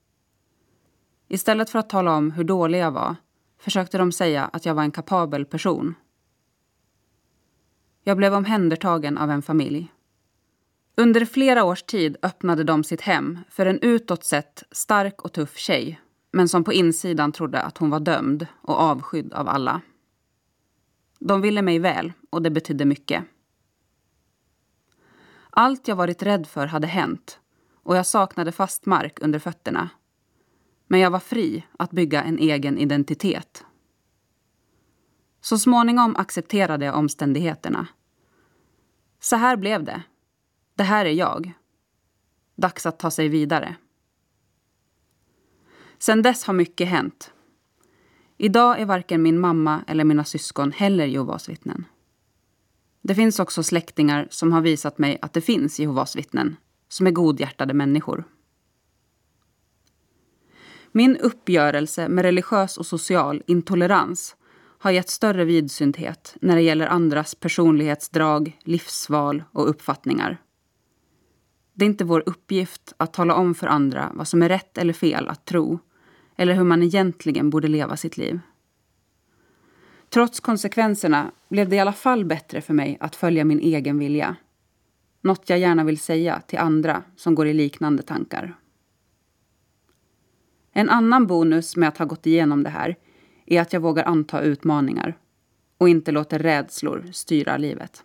Istället 1.28 1.70
för 1.70 1.78
att 1.78 1.88
tala 1.88 2.16
om 2.16 2.30
hur 2.30 2.44
dålig 2.44 2.78
jag 2.78 2.90
var 2.90 3.16
försökte 3.58 3.98
de 3.98 4.12
säga 4.12 4.44
att 4.44 4.66
jag 4.66 4.74
var 4.74 4.82
en 4.82 4.90
kapabel 4.90 5.44
person. 5.44 5.94
Jag 8.02 8.16
blev 8.16 8.34
omhändertagen 8.34 9.18
av 9.18 9.30
en 9.30 9.42
familj. 9.42 9.92
Under 10.96 11.24
flera 11.24 11.64
års 11.64 11.82
tid 11.82 12.16
öppnade 12.22 12.64
de 12.64 12.84
sitt 12.84 13.00
hem 13.00 13.38
för 13.50 13.66
en 13.66 13.78
utåt 13.80 14.24
sett 14.24 14.62
stark 14.70 15.22
och 15.22 15.32
tuff 15.32 15.56
tjej 15.56 16.00
men 16.36 16.48
som 16.48 16.64
på 16.64 16.72
insidan 16.72 17.32
trodde 17.32 17.62
att 17.62 17.78
hon 17.78 17.90
var 17.90 18.00
dömd 18.00 18.46
och 18.60 18.80
avskydd 18.80 19.32
av 19.32 19.48
alla. 19.48 19.80
De 21.18 21.40
ville 21.40 21.62
mig 21.62 21.78
väl 21.78 22.12
och 22.30 22.42
det 22.42 22.50
betydde 22.50 22.84
mycket. 22.84 23.24
Allt 25.50 25.88
jag 25.88 25.96
varit 25.96 26.22
rädd 26.22 26.46
för 26.46 26.66
hade 26.66 26.86
hänt 26.86 27.40
och 27.82 27.96
jag 27.96 28.06
saknade 28.06 28.52
fast 28.52 28.86
mark 28.86 29.18
under 29.20 29.38
fötterna. 29.38 29.88
Men 30.86 31.00
jag 31.00 31.10
var 31.10 31.18
fri 31.18 31.66
att 31.78 31.90
bygga 31.90 32.22
en 32.22 32.38
egen 32.38 32.78
identitet. 32.78 33.64
Så 35.40 35.58
småningom 35.58 36.16
accepterade 36.16 36.84
jag 36.84 36.96
omständigheterna. 36.96 37.86
Så 39.20 39.36
här 39.36 39.56
blev 39.56 39.84
det. 39.84 40.02
Det 40.74 40.84
här 40.84 41.04
är 41.04 41.12
jag. 41.12 41.52
Dags 42.56 42.86
att 42.86 42.98
ta 42.98 43.10
sig 43.10 43.28
vidare. 43.28 43.76
Sen 45.98 46.22
dess 46.22 46.44
har 46.44 46.54
mycket 46.54 46.88
hänt. 46.88 47.32
Idag 48.38 48.80
är 48.80 48.84
varken 48.84 49.22
min 49.22 49.40
mamma 49.40 49.84
eller 49.86 50.04
mina 50.04 50.24
syskon 50.24 50.72
heller 50.72 51.06
Jehovas 51.06 51.48
vittnen. 51.48 51.84
Det 53.02 53.14
finns 53.14 53.40
också 53.40 53.62
släktingar 53.62 54.28
som 54.30 54.52
har 54.52 54.60
visat 54.60 54.98
mig 54.98 55.18
att 55.22 55.32
det 55.32 55.40
finns 55.40 55.80
Jehovas 55.80 56.16
vittnen 56.16 56.56
som 56.88 57.06
är 57.06 57.10
godhjärtade 57.10 57.74
människor. 57.74 58.24
Min 60.92 61.16
uppgörelse 61.16 62.08
med 62.08 62.22
religiös 62.22 62.78
och 62.78 62.86
social 62.86 63.42
intolerans 63.46 64.36
har 64.78 64.90
gett 64.90 65.08
större 65.08 65.44
vidsynthet 65.44 66.36
när 66.40 66.56
det 66.56 66.62
gäller 66.62 66.86
andras 66.86 67.34
personlighetsdrag, 67.34 68.58
livsval 68.60 69.44
och 69.52 69.70
uppfattningar. 69.70 70.38
Det 71.74 71.84
är 71.84 71.86
inte 71.86 72.04
vår 72.04 72.22
uppgift 72.26 72.94
att 72.96 73.12
tala 73.12 73.34
om 73.34 73.54
för 73.54 73.66
andra 73.66 74.12
vad 74.14 74.28
som 74.28 74.42
är 74.42 74.48
rätt 74.48 74.78
eller 74.78 74.92
fel 74.92 75.28
att 75.28 75.44
tro 75.44 75.78
eller 76.36 76.54
hur 76.54 76.64
man 76.64 76.82
egentligen 76.82 77.50
borde 77.50 77.68
leva 77.68 77.96
sitt 77.96 78.16
liv. 78.16 78.40
Trots 80.08 80.40
konsekvenserna 80.40 81.30
blev 81.48 81.68
det 81.68 81.76
i 81.76 81.80
alla 81.80 81.92
fall 81.92 82.24
bättre 82.24 82.60
för 82.60 82.74
mig 82.74 82.96
att 83.00 83.16
följa 83.16 83.44
min 83.44 83.60
egen 83.60 83.98
vilja. 83.98 84.36
Något 85.20 85.50
jag 85.50 85.58
gärna 85.58 85.84
vill 85.84 85.98
säga 85.98 86.40
till 86.40 86.58
andra 86.58 87.02
som 87.16 87.34
går 87.34 87.46
i 87.46 87.52
liknande 87.52 88.02
tankar. 88.02 88.56
En 90.72 90.90
annan 90.90 91.26
bonus 91.26 91.76
med 91.76 91.88
att 91.88 91.98
ha 91.98 92.04
gått 92.04 92.26
igenom 92.26 92.62
det 92.62 92.70
här 92.70 92.96
är 93.46 93.60
att 93.60 93.72
jag 93.72 93.80
vågar 93.80 94.04
anta 94.04 94.40
utmaningar 94.40 95.18
och 95.78 95.88
inte 95.88 96.12
låter 96.12 96.38
rädslor 96.38 97.04
styra 97.12 97.56
livet. 97.56 98.04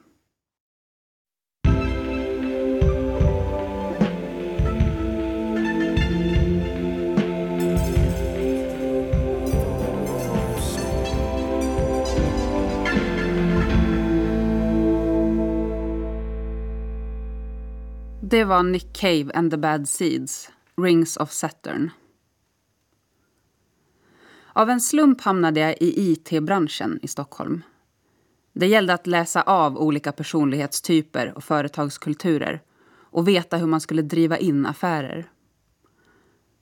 Det 18.31 18.43
var 18.43 18.63
Nick 18.63 18.93
Cave 18.93 19.31
and 19.33 19.51
the 19.51 19.57
Bad 19.57 19.89
Seeds, 19.89 20.49
Rings 20.77 21.17
of 21.17 21.31
Saturn. 21.31 21.91
Av 24.53 24.69
en 24.69 24.81
slump 24.81 25.21
hamnade 25.21 25.59
jag 25.59 25.77
i 25.81 26.11
IT-branschen 26.11 26.99
i 27.01 27.07
Stockholm. 27.07 27.63
Det 28.53 28.67
gällde 28.67 28.93
att 28.93 29.07
läsa 29.07 29.41
av 29.41 29.77
olika 29.77 30.11
personlighetstyper 30.11 31.33
och 31.35 31.43
företagskulturer 31.43 32.61
och 32.93 33.27
veta 33.27 33.57
hur 33.57 33.67
man 33.67 33.81
skulle 33.81 34.01
driva 34.01 34.37
in 34.37 34.65
affärer. 34.65 35.31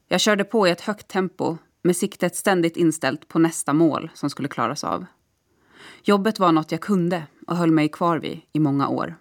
Jag 0.08 0.22
körde 0.22 0.44
på 0.44 0.68
i 0.68 0.72
ett 0.72 0.82
högt 0.82 1.08
tempo 1.08 1.58
med 1.82 1.96
siktet 1.96 2.36
ständigt 2.36 2.78
inställt 2.78 3.28
på 3.28 3.40
nästa 3.40 3.74
mål 3.74 4.12
som 4.14 4.30
skulle 4.30 4.48
klaras 4.48 4.84
av. 4.84 5.06
Jobbet 6.04 6.40
var 6.40 6.52
något 6.52 6.72
jag 6.72 6.82
kunde 6.82 7.24
och 7.48 7.56
höll 7.56 7.72
mig 7.72 7.90
kvar 7.90 8.20
vid 8.20 8.42
i 8.54 8.60
många 8.60 8.88
år. 8.88 9.16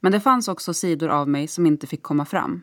Men 0.00 0.12
det 0.12 0.20
fanns 0.20 0.48
också 0.48 0.74
sidor 0.74 1.08
av 1.08 1.28
mig 1.28 1.48
som 1.48 1.66
inte 1.66 1.86
fick 1.86 2.02
komma 2.02 2.24
fram. 2.24 2.62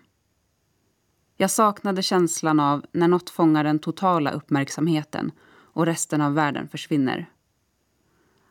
Jag 1.39 1.51
saknade 1.51 2.01
känslan 2.01 2.60
av 2.60 2.86
när 2.91 3.08
något 3.08 3.29
fångar 3.29 3.63
den 3.63 3.79
totala 3.79 4.32
uppmärksamheten 4.32 5.32
och 5.50 5.86
resten 5.86 6.22
av 6.22 6.34
världen 6.34 6.67
försvinner. 6.67 7.29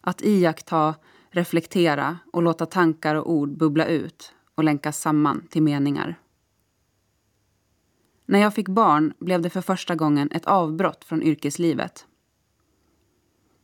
Att 0.00 0.22
iaktta, 0.22 0.94
reflektera 1.30 2.18
och 2.32 2.42
låta 2.42 2.66
tankar 2.66 3.14
och 3.14 3.30
ord 3.30 3.58
bubbla 3.58 3.86
ut 3.86 4.34
och 4.54 4.64
länkas 4.64 5.00
samman 5.00 5.46
till 5.50 5.62
meningar. 5.62 6.18
När 8.26 8.38
jag 8.38 8.54
fick 8.54 8.68
barn 8.68 9.12
blev 9.18 9.42
det 9.42 9.50
för 9.50 9.60
första 9.60 9.94
gången 9.94 10.30
ett 10.32 10.46
avbrott 10.46 11.04
från 11.04 11.22
yrkeslivet. 11.22 12.06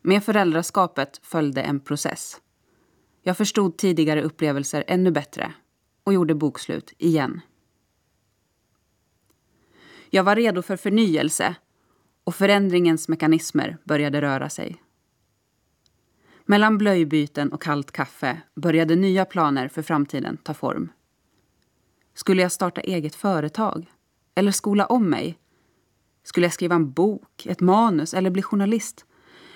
Med 0.02 0.24
föräldraskapet 0.24 1.20
följde 1.22 1.62
en 1.62 1.80
process. 1.80 2.40
Jag 3.22 3.36
förstod 3.36 3.76
tidigare 3.76 4.22
upplevelser 4.22 4.84
ännu 4.86 5.10
bättre 5.10 5.54
och 6.04 6.12
gjorde 6.12 6.34
bokslut 6.34 6.92
igen. 6.98 7.40
Jag 10.10 10.24
var 10.24 10.36
redo 10.36 10.62
för 10.62 10.76
förnyelse 10.76 11.54
och 12.24 12.34
förändringens 12.34 13.08
mekanismer 13.08 13.76
började 13.84 14.22
röra 14.22 14.48
sig. 14.48 14.82
Mellan 16.44 16.78
blöjbyten 16.78 17.52
och 17.52 17.62
kallt 17.62 17.92
kaffe 17.92 18.42
började 18.54 18.96
nya 18.96 19.24
planer 19.24 19.68
för 19.68 19.82
framtiden 19.82 20.36
ta 20.36 20.54
form. 20.54 20.92
Skulle 22.14 22.42
jag 22.42 22.52
starta 22.52 22.80
eget 22.80 23.14
företag? 23.14 23.92
Eller 24.34 24.52
skola 24.52 24.86
om 24.86 25.10
mig? 25.10 25.38
Skulle 26.22 26.46
jag 26.46 26.52
skriva 26.52 26.74
en 26.74 26.92
bok, 26.92 27.46
ett 27.46 27.60
manus 27.60 28.14
eller 28.14 28.30
bli 28.30 28.42
journalist? 28.42 29.06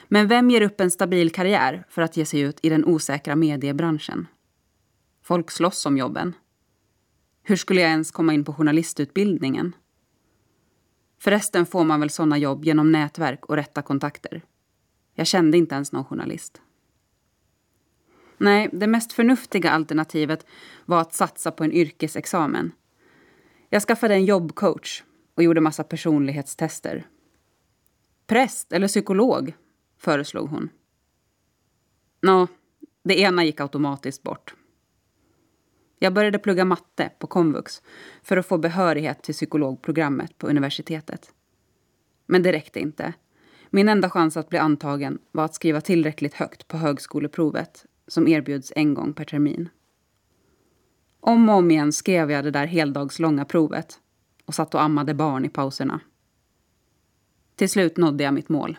Men 0.09 0.29
vem 0.29 0.51
ger 0.51 0.61
upp 0.61 0.81
en 0.81 0.91
stabil 0.91 1.33
karriär 1.33 1.85
för 1.89 2.03
att 2.03 2.17
ge 2.17 2.25
sig 2.25 2.41
ut 2.41 2.59
i 2.63 2.69
den 2.69 2.85
osäkra 2.85 3.37
mediebranschen? 3.37 4.27
Folk 5.23 5.51
slåss 5.51 5.87
om 5.87 5.99
jobben. 5.99 6.35
Hur 7.43 7.57
skulle 7.57 7.81
jag 7.81 7.91
ens 7.91 8.11
komma 8.11 8.35
in 8.35 8.45
på 8.45 8.53
journalistutbildningen? 8.53 9.77
Förresten 11.19 11.67
får 11.67 11.85
man 11.85 12.01
väl 12.01 12.11
såna 12.11 12.39
jobb 12.39 12.65
genom 12.65 12.93
nätverk 12.93 13.47
och 13.47 13.57
rätta 13.57 13.83
kontakter. 13.83 14.43
Jag 15.15 15.27
kände 15.27 15.59
inte 15.59 15.75
ens 15.75 15.93
någon 15.93 16.05
journalist. 16.05 16.61
Nej, 18.39 18.69
det 18.73 18.87
mest 18.87 19.13
förnuftiga 19.13 19.71
alternativet 19.71 20.47
var 20.85 21.01
att 21.01 21.15
satsa 21.15 21.51
på 21.51 21.65
en 21.65 21.73
yrkesexamen. 21.73 22.73
Jag 23.71 23.83
skaffade 23.83 24.15
en 24.15 24.25
jobbcoach 24.25 25.03
och 25.35 25.43
gjorde 25.43 25.61
massa 25.61 25.85
personlighetstester. 25.85 27.07
Präst 28.27 28.73
eller 28.73 28.89
psykolog, 28.89 29.55
föreslog 30.07 30.49
hon. 30.49 30.69
Nå, 32.23 32.49
det 33.03 33.21
ena 33.21 33.45
gick 33.45 33.61
automatiskt 33.61 34.23
bort. 34.23 34.55
Jag 35.99 36.15
började 36.15 36.39
plugga 36.39 36.65
matte 36.65 37.11
på 37.19 37.27
komvux 37.27 37.83
för 38.23 38.37
att 38.37 38.47
få 38.47 38.59
behörighet 38.59 39.23
till 39.23 39.35
psykologprogrammet 39.35 40.39
på 40.39 40.47
universitetet. 40.49 41.33
Men 42.27 42.43
det 42.43 42.53
räckte 42.53 42.81
inte. 42.81 43.13
Min 43.71 43.89
enda 43.89 44.11
chans 44.11 44.37
att 44.37 44.49
bli 44.49 44.59
antagen 44.59 45.19
var 45.33 45.45
att 45.45 45.55
skriva 45.55 45.81
tillräckligt 45.81 46.35
högt 46.35 46.69
på 46.69 46.77
högskoleprovet 46.77 47.87
som 48.07 48.29
erbjuds 48.29 48.73
en 48.77 48.95
gång 48.95 49.13
per 49.13 49.25
termin. 49.25 49.69
Om 51.21 51.49
och 51.49 51.55
om 51.55 51.71
igen 51.71 51.93
skrev 51.93 52.31
jag 52.31 52.45
det 52.45 52.51
där 52.51 52.67
heldagslånga 52.67 53.45
provet 53.45 54.01
och 54.45 54.55
satt 54.55 54.75
och 54.75 54.83
ammade 54.83 55.15
barn 55.15 55.45
i 55.45 55.49
pauserna. 55.49 56.01
Till 57.57 57.71
slut 57.71 57.97
nådde 57.97 58.25
jag 58.25 58.35
mitt 58.35 58.49
mål. 58.49 58.79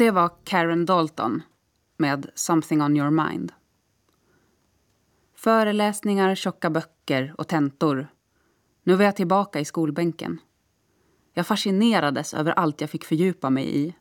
Det 0.00 0.10
var 0.10 0.30
Karen 0.44 0.86
Dalton 0.86 1.42
med 1.96 2.30
Something 2.34 2.82
on 2.82 2.96
your 2.96 3.10
mind. 3.10 3.52
Föreläsningar, 5.34 6.34
tjocka 6.34 6.70
böcker 6.70 7.34
och 7.38 7.48
tentor. 7.48 8.08
Nu 8.82 8.94
var 8.94 9.04
jag 9.04 9.16
tillbaka 9.16 9.60
i 9.60 9.64
skolbänken. 9.64 10.40
Jag 11.32 11.46
fascinerades 11.46 12.34
över 12.34 12.52
allt 12.52 12.80
jag 12.80 12.90
fick 12.90 13.04
fördjupa 13.04 13.50
mig 13.50 13.78
i. 13.78 13.94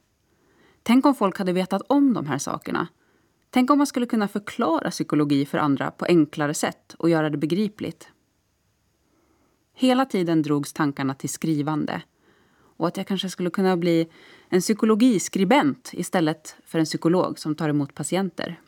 Tänk 0.83 1.05
om 1.05 1.15
folk 1.15 1.37
hade 1.37 1.53
vetat 1.53 1.81
om 1.87 2.13
de 2.13 2.25
här 2.25 2.37
sakerna. 2.37 2.87
Tänk 3.49 3.71
om 3.71 3.77
man 3.77 3.87
skulle 3.87 4.05
kunna 4.05 4.27
förklara 4.27 4.91
psykologi 4.91 5.45
för 5.45 5.57
andra 5.57 5.91
på 5.91 6.05
enklare 6.05 6.53
sätt 6.53 6.95
och 6.99 7.09
göra 7.09 7.29
det 7.29 7.37
begripligt. 7.37 8.09
Hela 9.73 10.05
tiden 10.05 10.41
drogs 10.41 10.73
tankarna 10.73 11.13
till 11.13 11.29
skrivande 11.29 12.01
och 12.79 12.87
att 12.87 12.97
jag 12.97 13.07
kanske 13.07 13.29
skulle 13.29 13.49
kunna 13.49 13.77
bli 13.77 14.09
en 14.49 14.61
psykologiskribent 14.61 15.89
istället 15.93 16.55
för 16.65 16.79
en 16.79 16.85
psykolog 16.85 17.39
som 17.39 17.55
tar 17.55 17.69
emot 17.69 17.93
patienter. 17.93 18.61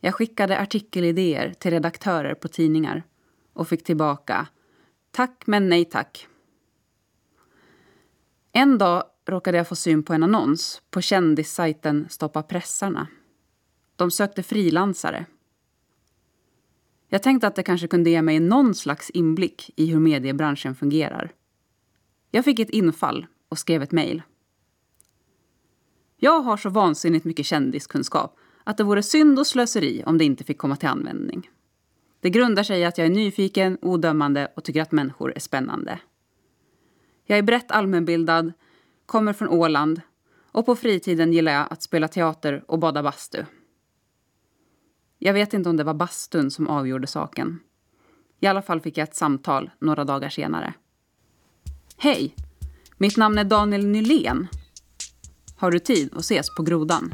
Jag 0.00 0.14
skickade 0.14 0.58
artikelidéer 0.58 1.52
till 1.52 1.70
redaktörer 1.70 2.34
på 2.34 2.48
tidningar 2.48 3.02
och 3.52 3.68
fick 3.68 3.84
tillbaka 3.84 4.46
tack 5.10 5.42
men 5.46 5.68
nej 5.68 5.84
tack. 5.84 6.26
En 8.52 8.78
dag 8.78 9.04
råkade 9.26 9.58
jag 9.58 9.68
få 9.68 9.76
syn 9.76 10.02
på 10.02 10.12
en 10.12 10.22
annons 10.22 10.82
på 10.90 11.00
kändissajten 11.00 12.06
Stoppa 12.10 12.42
pressarna. 12.42 13.06
De 13.96 14.10
sökte 14.10 14.42
frilansare. 14.42 15.26
Jag 17.08 17.22
tänkte 17.22 17.46
att 17.46 17.56
det 17.56 17.62
kanske 17.62 17.88
kunde 17.88 18.10
ge 18.10 18.22
mig 18.22 18.40
någon 18.40 18.74
slags 18.74 19.10
inblick 19.10 19.70
i 19.76 19.86
hur 19.86 20.00
mediebranschen 20.00 20.74
fungerar. 20.74 21.32
Jag 22.30 22.44
fick 22.44 22.58
ett 22.58 22.70
infall 22.70 23.26
och 23.48 23.58
skrev 23.58 23.82
ett 23.82 23.92
mejl. 23.92 24.22
Jag 26.16 26.40
har 26.40 26.56
så 26.56 26.70
vansinnigt 26.70 27.24
mycket 27.24 27.46
kändiskunskap 27.46 28.36
att 28.64 28.76
det 28.76 28.84
vore 28.84 29.02
synd 29.02 29.38
och 29.38 29.46
slöseri 29.46 30.02
om 30.06 30.18
det 30.18 30.24
inte 30.24 30.44
fick 30.44 30.58
komma 30.58 30.76
till 30.76 30.88
användning. 30.88 31.50
Det 32.20 32.30
grundar 32.30 32.62
sig 32.62 32.80
i 32.80 32.84
att 32.84 32.98
jag 32.98 33.06
är 33.06 33.10
nyfiken, 33.10 33.78
odömande 33.82 34.52
och 34.56 34.64
tycker 34.64 34.82
att 34.82 34.92
människor 34.92 35.32
är 35.36 35.40
spännande. 35.40 36.00
Jag 37.24 37.38
är 37.38 37.42
brett 37.42 37.70
allmänbildad, 37.70 38.52
kommer 39.06 39.32
från 39.32 39.48
Åland 39.48 40.00
och 40.52 40.66
på 40.66 40.76
fritiden 40.76 41.32
gillar 41.32 41.52
jag 41.52 41.66
att 41.70 41.82
spela 41.82 42.08
teater 42.08 42.64
och 42.68 42.78
bada 42.78 43.02
bastu. 43.02 43.44
Jag 45.18 45.32
vet 45.32 45.54
inte 45.54 45.70
om 45.70 45.76
det 45.76 45.84
var 45.84 45.94
bastun 45.94 46.50
som 46.50 46.68
avgjorde 46.68 47.06
saken. 47.06 47.60
I 48.40 48.46
alla 48.46 48.62
fall 48.62 48.80
fick 48.80 48.98
jag 48.98 49.08
ett 49.08 49.16
samtal 49.16 49.70
några 49.78 50.04
dagar 50.04 50.28
senare. 50.28 50.74
Hej! 52.00 52.34
Mitt 52.96 53.16
namn 53.16 53.38
är 53.38 53.44
Daniel 53.44 53.86
Nylén. 53.86 54.48
Har 55.56 55.70
du 55.70 55.78
tid 55.78 56.14
att 56.14 56.20
ses 56.20 56.54
på 56.54 56.62
Grodan? 56.62 57.10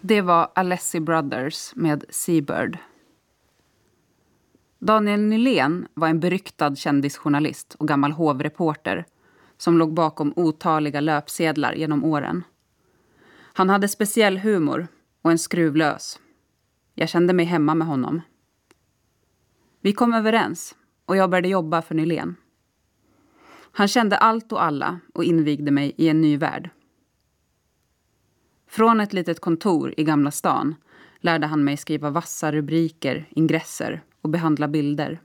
Det 0.00 0.20
var 0.20 0.50
Alessi 0.54 1.00
Brothers 1.00 1.72
med 1.76 2.04
Seabird. 2.10 2.78
Daniel 4.78 5.20
Nylén 5.20 5.86
var 5.94 6.08
en 6.08 6.20
beryktad 6.20 6.76
kändisjournalist 6.76 7.76
och 7.78 7.88
gammal 7.88 8.12
hovreporter 8.12 9.06
som 9.58 9.78
låg 9.78 9.94
bakom 9.94 10.32
otaliga 10.36 11.00
löpsedlar 11.00 11.72
genom 11.72 12.04
åren. 12.04 12.44
Han 13.52 13.68
hade 13.68 13.88
speciell 13.88 14.38
humor 14.38 14.88
och 15.22 15.30
en 15.30 15.38
skruvlös. 15.38 16.20
Jag 16.94 17.08
kände 17.08 17.32
mig 17.32 17.44
hemma 17.44 17.74
med 17.74 17.86
honom. 17.86 18.20
Vi 19.80 19.92
kom 19.92 20.12
överens 20.14 20.74
och 21.06 21.16
jag 21.16 21.30
började 21.30 21.48
jobba 21.48 21.82
för 21.82 21.94
Nylén. 21.94 22.36
Han 23.72 23.88
kände 23.88 24.16
allt 24.16 24.52
och 24.52 24.62
alla 24.62 25.00
och 25.14 25.24
invigde 25.24 25.70
mig 25.70 25.94
i 25.96 26.08
en 26.08 26.20
ny 26.20 26.36
värld. 26.36 26.70
Från 28.66 29.00
ett 29.00 29.12
litet 29.12 29.40
kontor 29.40 29.94
i 29.96 30.04
Gamla 30.04 30.30
stan 30.30 30.74
lärde 31.20 31.46
han 31.46 31.64
mig 31.64 31.76
skriva 31.76 32.10
vassa 32.10 32.52
rubriker, 32.52 33.28
ingresser 33.30 34.02
och 34.22 34.30
behandla 34.30 34.68
bilder. 34.68 35.20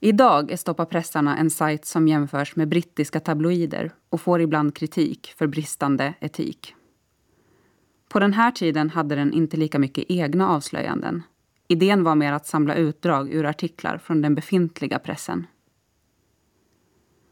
Idag 0.00 0.50
är 0.50 0.56
Stoppa 0.56 0.86
pressarna 0.86 1.36
en 1.36 1.50
sajt 1.50 1.84
som 1.84 2.08
jämförs 2.08 2.56
med 2.56 2.68
brittiska 2.68 3.20
tabloider 3.20 3.94
och 4.08 4.20
får 4.20 4.40
ibland 4.40 4.76
kritik 4.76 5.34
för 5.36 5.46
bristande 5.46 6.14
etik. 6.20 6.74
På 8.08 8.18
den 8.18 8.32
här 8.32 8.50
tiden 8.50 8.90
hade 8.90 9.14
den 9.14 9.32
inte 9.32 9.56
lika 9.56 9.78
mycket 9.78 10.04
egna 10.08 10.48
avslöjanden 10.48 11.22
Idén 11.72 12.04
var 12.04 12.14
mer 12.14 12.32
att 12.32 12.46
samla 12.46 12.74
utdrag 12.74 13.32
ur 13.32 13.46
artiklar 13.46 13.98
från 13.98 14.22
den 14.22 14.34
befintliga 14.34 14.98
pressen. 14.98 15.46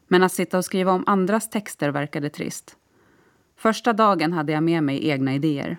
Men 0.07 0.23
att 0.23 0.31
sitta 0.31 0.57
och 0.57 0.65
skriva 0.65 0.91
om 0.91 1.03
andras 1.07 1.49
texter 1.49 1.89
verkade 1.89 2.29
trist. 2.29 2.77
Första 3.55 3.93
dagen 3.93 4.33
hade 4.33 4.51
jag 4.51 4.63
med 4.63 4.83
mig 4.83 5.07
egna 5.07 5.35
idéer. 5.35 5.77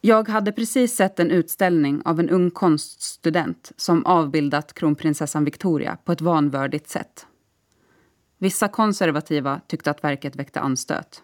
Jag 0.00 0.28
hade 0.28 0.52
precis 0.52 0.96
sett 0.96 1.20
en 1.20 1.30
utställning 1.30 2.02
av 2.04 2.20
en 2.20 2.30
ung 2.30 2.50
konststudent 2.50 3.72
som 3.76 4.06
avbildat 4.06 4.74
kronprinsessan 4.74 5.44
Victoria 5.44 5.98
på 6.04 6.12
ett 6.12 6.20
vanvördigt 6.20 6.88
sätt. 6.88 7.26
Vissa 8.38 8.68
konservativa 8.68 9.60
tyckte 9.66 9.90
att 9.90 10.04
verket 10.04 10.36
väckte 10.36 10.60
anstöt. 10.60 11.22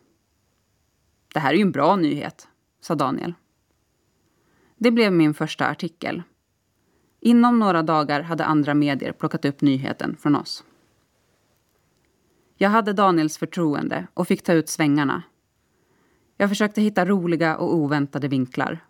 Det 1.34 1.40
här 1.40 1.52
är 1.52 1.56
ju 1.56 1.62
en 1.62 1.72
bra 1.72 1.96
nyhet, 1.96 2.48
sa 2.80 2.94
Daniel. 2.94 3.34
Det 4.76 4.90
blev 4.90 5.12
min 5.12 5.34
första 5.34 5.66
artikel. 5.66 6.22
Inom 7.20 7.58
några 7.58 7.82
dagar 7.82 8.20
hade 8.20 8.44
andra 8.44 8.74
medier 8.74 9.12
plockat 9.12 9.44
upp 9.44 9.60
nyheten 9.60 10.16
från 10.16 10.36
oss. 10.36 10.64
Jag 12.56 12.70
hade 12.70 12.92
Daniels 12.92 13.38
förtroende 13.38 14.06
och 14.14 14.28
fick 14.28 14.42
ta 14.42 14.52
ut 14.52 14.68
svängarna. 14.68 15.22
Jag 16.36 16.48
försökte 16.48 16.82
hitta 16.82 17.06
roliga 17.06 17.56
och 17.56 17.74
oväntade 17.74 18.28
vinklar. 18.28 18.84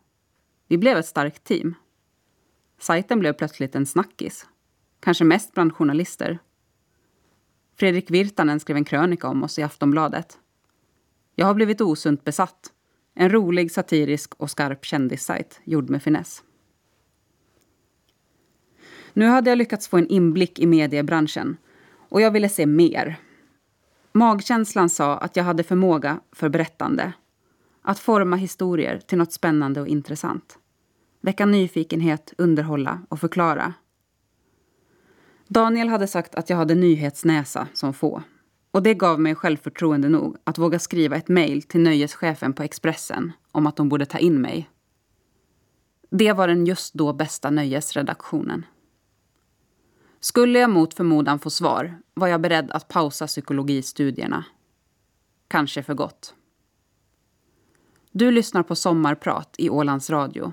Vi 0.69 0.79
blev 0.79 0.97
ett 0.97 1.07
starkt 1.07 1.45
team. 1.45 1.75
Sajten 2.79 3.19
blev 3.19 3.33
plötsligt 3.33 3.75
en 3.75 3.87
snackis. 3.87 4.47
Kanske 5.01 5.25
mest 5.25 5.55
bland 5.55 5.73
journalister. 5.73 6.39
Fredrik 7.77 8.11
Virtanen 8.11 8.61
skrev 8.61 8.77
en 8.77 8.85
krönika 8.85 9.29
om 9.29 9.43
oss 9.43 9.59
i 9.59 9.63
Aftonbladet. 9.63 10.39
Jag 11.35 11.47
har 11.47 11.55
blivit 11.55 11.81
osunt 11.81 12.25
besatt. 12.25 12.73
En 13.15 13.31
rolig, 13.31 13.73
satirisk 13.73 14.35
och 14.35 14.51
skarp 14.51 14.85
kändissajt 14.85 15.61
gjord 15.65 15.91
med 15.91 16.03
finess. 16.03 16.43
Nu 19.13 19.27
hade 19.27 19.51
jag 19.51 19.59
lyckats 19.59 19.89
få 19.89 19.97
en 19.97 20.09
inblick 20.09 20.59
i 20.59 20.67
mediebranschen 20.67 21.57
och 22.09 22.21
jag 22.21 22.31
ville 22.31 22.49
se 22.49 22.67
mer. 22.67 23.17
Magkänslan 24.13 24.89
sa 24.89 25.17
att 25.17 25.37
jag 25.37 25.45
hade 25.45 25.63
förmåga 25.63 26.21
för 26.33 26.49
berättande. 26.49 27.13
Att 27.83 27.99
forma 27.99 28.37
historier 28.37 28.99
till 29.07 29.19
något 29.19 29.33
spännande 29.33 29.81
och 29.81 29.89
intressant. 29.89 30.59
Väcka 31.21 31.47
nyfikenhet, 31.47 32.35
underhålla 32.39 33.03
och 33.09 33.21
förklara. 33.21 33.75
Daniel 35.49 35.89
hade 35.89 36.07
sagt 36.07 36.35
att 36.35 36.51
jag 36.51 36.57
hade 36.57 36.75
nyhetsnäsa 36.75 37.69
som 37.73 37.95
få. 37.95 38.23
Och 38.71 38.83
det 38.83 38.95
gav 38.95 39.21
mig 39.21 39.35
självförtroende 39.35 40.09
nog 40.09 40.37
att 40.45 40.59
våga 40.59 40.79
skriva 40.79 41.17
ett 41.17 41.29
mejl 41.29 41.63
till 41.63 41.81
nöjeschefen 41.81 42.53
på 42.53 42.63
Expressen 42.63 43.33
om 43.53 43.67
att 43.67 43.77
de 43.77 43.89
borde 43.89 44.07
ta 44.07 44.19
in 44.19 44.41
mig. 44.41 44.71
Det 46.11 46.33
var 46.33 46.49
den 46.49 46.67
just 46.67 46.95
då 46.95 47.13
bästa 47.13 47.51
nöjesredaktionen. 47.51 48.65
Skulle 50.23 50.59
jag 50.59 50.71
mot 50.71 50.95
förmodan 50.95 51.39
få 51.39 51.51
svar 51.51 51.99
var 52.15 52.29
jag 52.29 52.41
beredd 52.41 52.71
att 52.71 52.89
pausa 52.89 53.27
psykologistudierna. 53.27 54.45
Kanske 55.49 55.83
för 55.83 55.95
gott. 55.95 56.35
Du 58.13 58.31
lyssnar 58.31 58.63
på 58.63 58.77
Sommarprat 58.77 59.55
i 59.59 59.71
Ålands 59.71 60.11
Radio. 60.11 60.53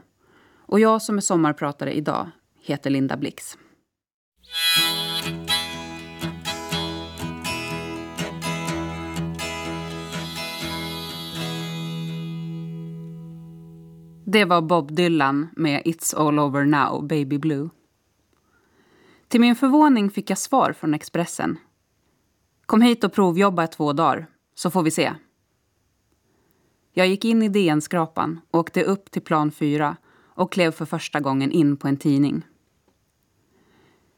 Och 0.55 0.79
jag 0.79 1.01
som 1.01 1.17
är 1.17 1.21
sommarpratare 1.21 1.93
idag 1.93 2.29
heter 2.61 2.89
Linda 2.89 3.17
Blix. 3.17 3.57
Det 14.25 14.45
var 14.45 14.61
Bob 14.61 14.95
Dylan 14.95 15.49
med 15.55 15.81
It's 15.83 16.15
all 16.15 16.39
over 16.39 16.65
now, 16.65 17.07
Baby 17.07 17.37
Blue. 17.37 17.69
Till 19.27 19.41
min 19.41 19.55
förvåning 19.55 20.09
fick 20.09 20.29
jag 20.29 20.37
svar 20.37 20.73
från 20.73 20.93
Expressen. 20.93 21.57
Kom 22.65 22.81
hit 22.81 23.03
och 23.03 23.13
provjobba 23.13 23.63
i 23.63 23.67
två 23.67 23.93
dagar, 23.93 24.27
så 24.55 24.71
får 24.71 24.83
vi 24.83 24.91
se. 24.91 25.13
Jag 26.93 27.07
gick 27.07 27.25
in 27.25 27.43
i 27.43 27.49
DN-skrapan, 27.49 28.41
åkte 28.51 28.83
upp 28.83 29.11
till 29.11 29.21
plan 29.21 29.51
4 29.51 29.97
och 30.25 30.51
klev 30.51 30.71
för 30.71 30.85
första 30.85 31.19
gången 31.19 31.51
in 31.51 31.77
på 31.77 31.87
en 31.87 31.97
tidning. 31.97 32.45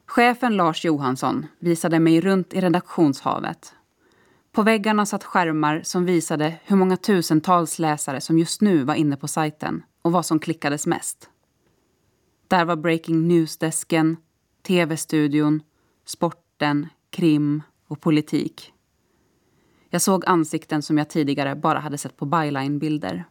Chefen 0.06 0.56
Lars 0.56 0.84
Johansson 0.84 1.46
visade 1.58 2.00
mig 2.00 2.20
runt 2.20 2.54
i 2.54 2.60
redaktionshavet. 2.60 3.74
På 4.52 4.62
väggarna 4.62 5.06
satt 5.06 5.24
skärmar 5.24 5.80
som 5.84 6.04
visade 6.04 6.54
hur 6.64 6.76
många 6.76 6.96
tusentals 6.96 7.78
läsare 7.78 8.20
som 8.20 8.38
just 8.38 8.60
nu 8.60 8.84
var 8.84 8.94
inne 8.94 9.16
på 9.16 9.28
sajten 9.28 9.82
och 10.02 10.12
vad 10.12 10.26
som 10.26 10.38
klickades 10.38 10.86
mest. 10.86 11.30
Där 12.48 12.64
var 12.64 12.76
Breaking 12.76 13.28
News-desken, 13.28 14.16
tv-studion, 14.62 15.62
sporten, 16.04 16.88
krim 17.10 17.62
och 17.86 18.00
politik. 18.00 18.72
Jag 19.88 20.02
såg 20.02 20.24
ansikten 20.26 20.82
som 20.82 20.98
jag 20.98 21.10
tidigare 21.10 21.56
bara 21.56 21.78
hade 21.78 21.98
sett 21.98 22.16
på 22.16 22.26
byline-bilder. 22.26 23.24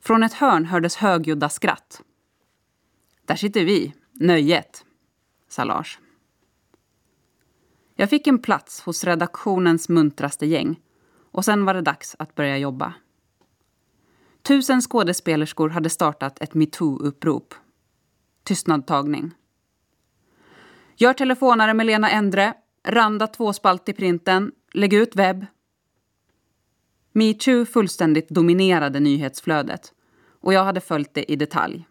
Från 0.00 0.22
ett 0.22 0.34
hörn 0.34 0.64
hördes 0.64 0.96
högljudda 0.96 1.48
skratt. 1.48 2.02
Där 3.24 3.36
sitter 3.36 3.64
vi, 3.64 3.94
nöjet, 4.12 4.84
sa 5.48 5.64
Lars. 5.64 5.98
Jag 7.94 8.10
fick 8.10 8.26
en 8.26 8.38
plats 8.38 8.80
hos 8.80 9.04
redaktionens 9.04 9.88
muntraste 9.88 10.46
gäng 10.46 10.80
och 11.30 11.44
sen 11.44 11.64
var 11.64 11.74
det 11.74 11.80
dags 11.80 12.16
att 12.18 12.34
börja 12.34 12.58
jobba. 12.58 12.94
Tusen 14.42 14.80
skådespelerskor 14.80 15.68
hade 15.68 15.90
startat 15.90 16.40
ett 16.40 16.52
metoo-upprop. 16.52 17.54
Tystnadtagning. 18.42 19.30
Gör 20.96 21.12
telefonare 21.12 21.74
med 21.74 21.86
Lena 21.86 22.10
Endre. 22.10 22.54
Randa 22.86 23.26
tvåspalt 23.26 23.88
i 23.88 23.92
printen. 23.92 24.52
Lägg 24.72 24.92
ut 24.92 25.16
webb. 25.16 25.46
Metoo 27.12 27.64
fullständigt 27.64 28.28
dominerade 28.28 29.00
nyhetsflödet 29.00 29.92
och 30.40 30.52
jag 30.52 30.64
hade 30.64 30.80
följt 30.80 31.14
det 31.14 31.32
i 31.32 31.36
detalj. 31.36 31.86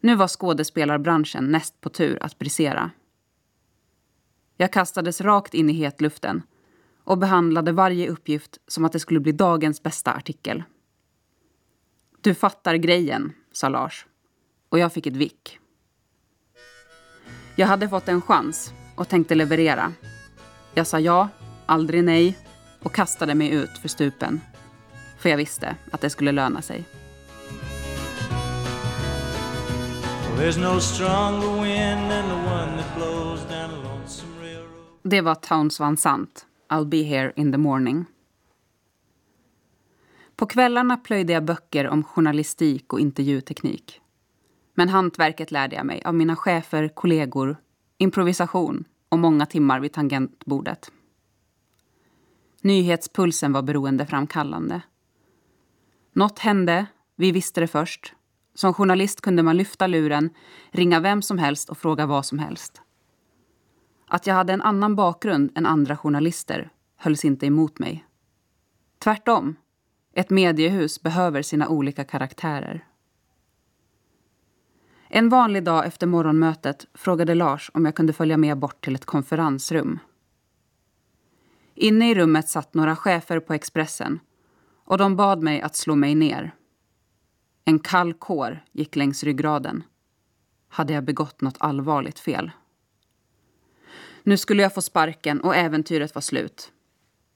Nu 0.00 0.14
var 0.14 0.28
skådespelarbranschen 0.28 1.50
näst 1.50 1.80
på 1.80 1.88
tur 1.88 2.22
att 2.22 2.38
brisera. 2.38 2.90
Jag 4.56 4.72
kastades 4.72 5.20
rakt 5.20 5.54
in 5.54 5.70
i 5.70 5.72
hetluften 5.72 6.42
och 7.04 7.18
behandlade 7.18 7.72
varje 7.72 8.08
uppgift 8.08 8.58
som 8.68 8.84
att 8.84 8.92
det 8.92 9.00
skulle 9.00 9.20
bli 9.20 9.32
dagens 9.32 9.82
bästa 9.82 10.12
artikel. 10.12 10.62
Du 12.20 12.34
fattar 12.34 12.74
grejen, 12.74 13.32
sa 13.52 13.68
Lars. 13.68 14.06
Och 14.68 14.78
jag 14.78 14.92
fick 14.92 15.06
ett 15.06 15.16
vick. 15.16 15.58
Jag 17.58 17.66
hade 17.66 17.88
fått 17.88 18.08
en 18.08 18.22
chans 18.22 18.72
och 18.94 19.08
tänkte 19.08 19.34
leverera. 19.34 19.92
Jag 20.74 20.86
sa 20.86 21.00
ja, 21.00 21.28
aldrig 21.66 22.04
nej 22.04 22.38
och 22.82 22.94
kastade 22.94 23.34
mig 23.34 23.50
ut 23.50 23.78
för 23.78 23.88
stupen. 23.88 24.40
För 25.18 25.28
jag 25.28 25.36
visste 25.36 25.76
att 25.92 26.00
det 26.00 26.10
skulle 26.10 26.32
löna 26.32 26.62
sig. 26.62 26.84
Det 35.02 35.20
var 35.20 35.34
Towns 35.34 35.80
Van 35.80 35.96
Sant, 35.96 36.46
I'll 36.70 36.84
be 36.84 37.02
here 37.02 37.32
in 37.36 37.52
the 37.52 37.58
morning. 37.58 38.04
På 40.36 40.46
kvällarna 40.46 40.96
plöjde 40.96 41.32
jag 41.32 41.44
böcker 41.44 41.88
om 41.88 42.04
journalistik 42.04 42.92
och 42.92 43.00
intervjuteknik. 43.00 44.00
Men 44.78 44.88
hantverket 44.88 45.50
lärde 45.50 45.76
jag 45.76 45.86
mig 45.86 46.02
av 46.04 46.14
mina 46.14 46.36
chefer, 46.36 46.88
kollegor, 46.88 47.56
improvisation 47.98 48.84
och 49.08 49.18
många 49.18 49.46
timmar 49.46 49.80
vid 49.80 49.92
tangentbordet. 49.92 50.90
Nyhetspulsen 52.60 53.52
var 53.52 53.62
beroendeframkallande. 53.62 54.80
Något 56.12 56.38
hände, 56.38 56.86
vi 57.16 57.32
visste 57.32 57.60
det 57.60 57.66
först. 57.66 58.14
Som 58.54 58.74
journalist 58.74 59.20
kunde 59.20 59.42
man 59.42 59.56
lyfta 59.56 59.86
luren, 59.86 60.30
ringa 60.70 61.00
vem 61.00 61.22
som 61.22 61.38
helst 61.38 61.70
och 61.70 61.78
fråga 61.78 62.06
vad 62.06 62.26
som 62.26 62.38
helst. 62.38 62.82
Att 64.08 64.26
jag 64.26 64.34
hade 64.34 64.52
en 64.52 64.62
annan 64.62 64.96
bakgrund 64.96 65.52
än 65.54 65.66
andra 65.66 65.96
journalister 65.96 66.70
hölls 66.96 67.24
inte 67.24 67.46
emot 67.46 67.78
mig. 67.78 68.04
Tvärtom. 68.98 69.56
Ett 70.12 70.30
mediehus 70.30 71.02
behöver 71.02 71.42
sina 71.42 71.68
olika 71.68 72.04
karaktärer. 72.04 72.84
En 75.08 75.28
vanlig 75.28 75.64
dag 75.64 75.86
efter 75.86 76.06
morgonmötet 76.06 76.86
frågade 76.94 77.34
Lars 77.34 77.70
om 77.74 77.84
jag 77.84 77.94
kunde 77.94 78.12
följa 78.12 78.36
med 78.36 78.58
bort 78.58 78.84
till 78.84 78.94
ett 78.94 79.04
konferensrum. 79.04 79.98
Inne 81.74 82.10
i 82.10 82.14
rummet 82.14 82.48
satt 82.48 82.74
några 82.74 82.96
chefer 82.96 83.40
på 83.40 83.54
Expressen 83.54 84.20
och 84.84 84.98
de 84.98 85.16
bad 85.16 85.42
mig 85.42 85.60
att 85.60 85.76
slå 85.76 85.94
mig 85.94 86.14
ner. 86.14 86.54
En 87.64 87.78
kall 87.78 88.14
kår 88.14 88.64
gick 88.72 88.96
längs 88.96 89.24
ryggraden. 89.24 89.82
Hade 90.68 90.92
jag 90.92 91.04
begått 91.04 91.40
något 91.40 91.56
allvarligt 91.58 92.18
fel? 92.18 92.50
Nu 94.22 94.36
skulle 94.36 94.62
jag 94.62 94.74
få 94.74 94.82
sparken 94.82 95.40
och 95.40 95.56
äventyret 95.56 96.14
var 96.14 96.22
slut. 96.22 96.72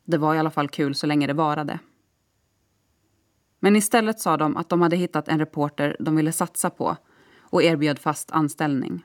Det 0.04 0.18
var 0.18 0.34
i 0.34 0.38
alla 0.38 0.50
fall 0.50 0.68
kul 0.68 0.94
så 0.94 1.06
länge 1.06 1.26
det 1.26 1.32
varade. 1.32 1.78
Men 3.60 3.76
istället 3.76 4.20
sa 4.20 4.36
de 4.36 4.56
att 4.56 4.68
de 4.68 4.82
hade 4.82 4.96
hittat 4.96 5.28
en 5.28 5.38
reporter 5.38 5.96
de 6.00 6.16
ville 6.16 6.32
satsa 6.32 6.70
på 6.70 6.96
och 7.50 7.62
erbjöd 7.62 7.98
fast 7.98 8.30
anställning. 8.30 9.04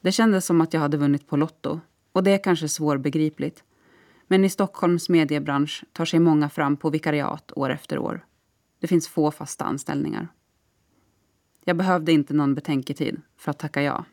Det 0.00 0.12
kändes 0.12 0.46
som 0.46 0.60
att 0.60 0.74
jag 0.74 0.80
hade 0.80 0.96
vunnit 0.96 1.26
på 1.26 1.36
Lotto 1.36 1.80
och 2.12 2.22
det 2.22 2.30
är 2.30 2.44
kanske 2.44 2.68
svårbegripligt. 2.68 3.64
Men 4.26 4.44
i 4.44 4.48
Stockholms 4.48 5.08
mediebransch 5.08 5.84
tar 5.92 6.04
sig 6.04 6.20
många 6.20 6.48
fram 6.48 6.76
på 6.76 6.90
vikariat 6.90 7.52
år 7.56 7.70
efter 7.70 7.98
år. 7.98 8.24
Det 8.80 8.86
finns 8.86 9.08
få 9.08 9.30
fasta 9.30 9.64
anställningar. 9.64 10.28
Jag 11.64 11.76
behövde 11.76 12.12
inte 12.12 12.34
någon 12.34 12.54
betänketid 12.54 13.20
för 13.36 13.50
att 13.50 13.58
tacka 13.58 13.82
ja. 13.82 14.04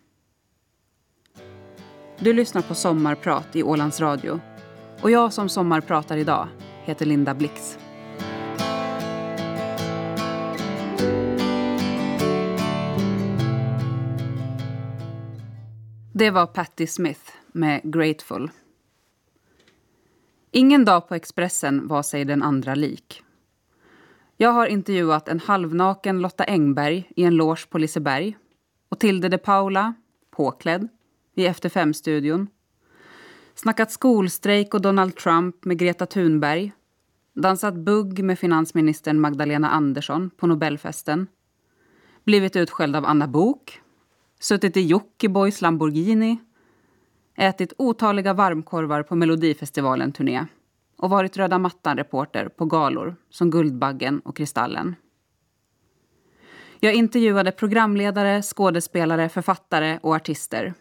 Du 2.19 2.33
lyssnar 2.33 2.61
på 2.61 2.75
Sommarprat 2.75 3.55
i 3.55 3.63
Ålands 3.63 3.99
Radio. 3.99 4.39
Och 5.01 5.11
jag 5.11 5.33
som 5.33 5.49
sommarpratar 5.49 6.17
idag 6.17 6.47
heter 6.85 7.05
Linda 7.05 7.33
Blix. 7.33 7.77
Det 16.19 16.31
var 16.31 16.45
Patti 16.45 16.87
Smith 16.87 17.21
med 17.51 17.81
Grateful. 17.83 18.51
Ingen 20.51 20.85
dag 20.85 21.07
på 21.07 21.15
Expressen 21.15 21.87
var 21.87 22.03
sig 22.03 22.25
den 22.25 22.43
andra 22.43 22.75
lik. 22.75 23.23
Jag 24.37 24.49
har 24.49 24.67
intervjuat 24.67 25.27
en 25.27 25.39
halvnaken 25.39 26.21
Lotta 26.21 26.43
Engberg 26.43 27.11
i 27.15 27.23
en 27.23 27.35
loge 27.35 27.67
på 27.69 27.77
Liseberg 27.77 28.37
och 28.89 28.99
Tilde 28.99 29.29
de 29.29 29.37
Paula, 29.37 29.93
påklädd, 30.31 30.87
i 31.35 31.45
Efter 31.45 31.69
fem-studion. 31.69 32.47
Snackat 33.55 33.91
skolstrejk 33.91 34.73
och 34.73 34.81
Donald 34.81 35.15
Trump 35.15 35.65
med 35.65 35.79
Greta 35.79 36.05
Thunberg. 36.05 36.71
Dansat 37.33 37.75
bugg 37.75 38.23
med 38.23 38.39
finansministern 38.39 39.19
Magdalena 39.19 39.69
Andersson 39.69 40.29
på 40.29 40.47
Nobelfesten. 40.47 41.27
Blivit 42.23 42.55
utskälld 42.55 42.95
av 42.95 43.05
Anna 43.05 43.27
Bok. 43.27 43.81
Suttit 44.39 44.77
i 44.77 44.81
Jockibois 44.81 45.61
Lamborghini. 45.61 46.37
Ätit 47.35 47.73
otaliga 47.77 48.33
varmkorvar 48.33 49.03
på 49.03 49.15
Melodifestivalen-turné 49.15 50.45
och 50.97 51.09
varit 51.09 51.37
röda 51.37 51.57
mattan-reporter 51.57 52.49
på 52.49 52.65
galor 52.65 53.15
som 53.29 53.49
Guldbaggen 53.49 54.19
och 54.19 54.37
Kristallen. 54.37 54.95
Jag 56.79 56.93
intervjuade 56.93 57.51
programledare, 57.51 58.41
skådespelare, 58.41 59.29
författare 59.29 59.99
och 60.01 60.15
artister. 60.15 60.73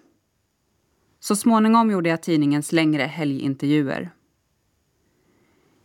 Så 1.21 1.37
småningom 1.37 1.91
gjorde 1.91 2.09
jag 2.09 2.23
tidningens 2.23 2.73
längre 2.73 3.03
helgintervjuer. 3.03 4.11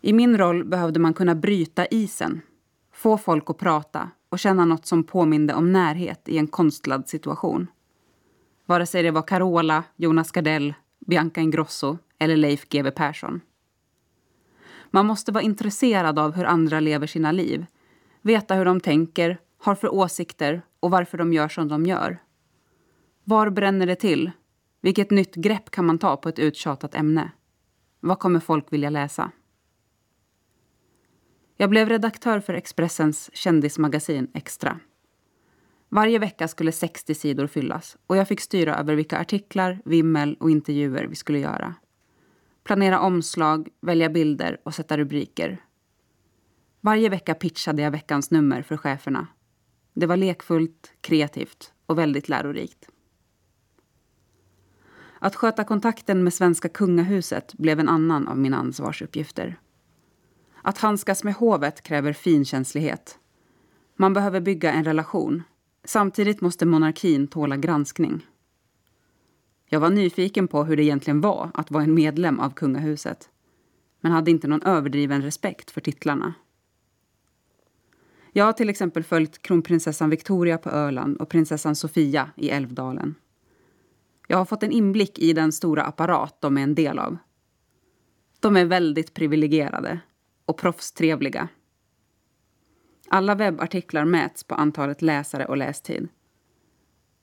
I 0.01 0.13
min 0.13 0.38
roll 0.38 0.63
behövde 0.65 0.99
man 0.99 1.13
kunna 1.13 1.36
bryta 1.36 1.86
isen, 1.86 2.41
få 2.93 3.17
folk 3.17 3.49
att 3.49 3.57
prata 3.57 4.10
och 4.32 4.39
känna 4.39 4.65
något 4.65 4.86
som 4.86 5.04
påminde 5.04 5.54
om 5.54 5.72
närhet 5.72 6.30
i 6.30 6.38
en 6.38 6.48
konstlad 6.48 7.10
situation. 7.10 7.67
Vare 8.65 8.86
sig 8.86 9.04
det 9.04 9.12
var 9.12 9.22
Carola, 9.22 9.84
Jonas 9.96 10.32
Gardell, 10.32 10.74
Bianca 11.00 11.41
Ingrosso 11.41 11.98
eller 12.20 12.38
Leif 12.38 12.70
GW 12.70 12.91
Persson. 12.91 13.41
Man 14.91 15.06
måste 15.06 15.32
vara 15.32 15.44
intresserad 15.44 16.20
av 16.20 16.36
hur 16.36 16.46
andra 16.46 16.80
lever 16.80 17.08
sina 17.08 17.32
liv, 17.32 17.65
veta 18.22 18.56
hur 18.56 18.65
de 18.65 18.80
tänker, 18.80 19.39
har 19.58 19.76
för 19.76 19.94
åsikter 19.94 20.62
och 20.80 20.91
varför 20.91 21.17
de 21.17 21.34
gör 21.34 21.48
som 21.48 21.67
de 21.67 21.86
gör. 21.86 22.17
Var 23.24 23.50
bränner 23.50 23.86
det 23.86 23.96
till? 23.96 24.32
Vilket 24.82 25.12
nytt 25.12 25.36
grepp 25.36 25.72
kan 25.72 25.86
man 25.86 26.00
ta 26.00 26.17
på 26.17 26.30
ett 26.30 26.39
uttjatat 26.39 26.96
ämne? 26.96 27.32
Vad 28.00 28.20
kommer 28.20 28.39
folk 28.39 28.74
vilja 28.74 28.89
läsa? 28.89 29.32
Jag 31.62 31.69
blev 31.69 31.89
redaktör 31.89 32.39
för 32.39 32.54
Expressens 32.54 33.30
kändismagasin 33.34 34.32
Extra. 34.34 34.80
Varje 35.89 36.19
vecka 36.19 36.47
skulle 36.47 36.71
60 36.71 37.15
sidor 37.15 37.47
fyllas 37.47 37.97
och 38.08 38.17
jag 38.17 38.28
fick 38.28 38.41
styra 38.41 38.76
över 38.76 38.95
vilka 38.95 39.19
artiklar, 39.19 39.82
vimmel 39.86 40.38
och 40.39 40.52
intervjuer 40.52 41.04
vi 41.04 41.15
skulle 41.15 41.39
göra. 41.39 41.76
Planera 42.63 43.00
omslag, 43.00 43.69
välja 43.82 44.10
bilder 44.10 44.58
och 44.63 44.76
sätta 44.76 44.97
rubriker. 44.97 45.63
Varje 46.80 47.10
vecka 47.10 47.34
pitchade 47.36 47.82
jag 47.82 47.91
veckans 47.91 48.32
nummer 48.32 48.62
för 48.62 48.78
cheferna. 48.78 49.28
Det 49.93 50.06
var 50.06 50.17
lekfullt, 50.17 50.93
kreativt 51.02 51.74
och 51.86 51.97
väldigt 51.97 52.30
lärorikt. 52.30 52.89
Att 55.19 55.36
sköta 55.36 55.63
kontakten 55.63 56.24
med 56.24 56.34
svenska 56.34 56.69
kungahuset 56.69 57.54
blev 57.54 57.80
en 57.80 57.89
annan 57.89 58.28
av 58.28 58.38
mina 58.38 58.58
ansvarsuppgifter. 58.58 59.60
Att 60.62 60.78
handskas 60.78 61.24
med 61.24 61.34
hovet 61.34 61.82
kräver 61.82 62.13
finkänslighet. 62.13 63.19
Man 63.95 64.13
behöver 64.13 64.41
bygga 64.41 64.71
en 64.71 64.84
relation. 64.84 65.43
Samtidigt 65.84 66.41
måste 66.41 66.65
monarkin 66.65 67.28
tåla 67.28 67.58
granskning. 67.58 68.28
Jag 69.65 69.80
var 69.80 69.89
nyfiken 69.89 70.47
på 70.47 70.63
hur 70.63 70.78
det 70.78 70.84
egentligen 70.84 71.21
var 71.21 71.52
att 71.54 71.71
vara 71.71 71.84
en 71.84 71.93
medlem 71.93 72.39
av 72.39 72.50
kungahuset 72.50 73.30
men 74.02 74.12
hade 74.12 74.32
inte 74.32 74.47
någon 74.47 74.63
överdriven 74.63 75.21
respekt 75.21 75.71
för 75.71 75.82
titlarna. 75.82 76.34
Jag 78.32 78.45
har 78.45 78.54
till 78.54 78.69
exempel 78.69 79.04
följt 79.04 79.41
kronprinsessan 79.41 80.10
Victoria 80.10 80.58
på 80.58 80.69
Öland 80.69 81.17
och 81.17 81.30
prinsessan 81.30 81.76
Sofia 81.76 82.30
i 82.36 82.50
Älvdalen. 82.50 83.15
Jag 84.28 84.38
har 84.38 84.45
fått 84.45 84.63
en 84.63 84.71
inblick 84.71 85.19
i 85.19 85.34
den 85.34 85.52
stora 85.52 85.84
apparat 85.84 86.41
de 86.41 86.58
är 86.58 86.63
en 86.63 86.76
del 86.76 87.00
av. 87.00 87.17
De 88.39 88.58
är 88.58 88.65
väldigt 88.65 89.13
privilegierade 89.13 90.00
och 90.51 90.57
proffstrevliga. 90.57 91.47
Alla 93.07 93.35
webbartiklar 93.35 94.05
mäts 94.05 94.43
på 94.43 94.55
antalet 94.55 95.01
läsare 95.01 95.45
och 95.45 95.57
lästid. 95.57 96.09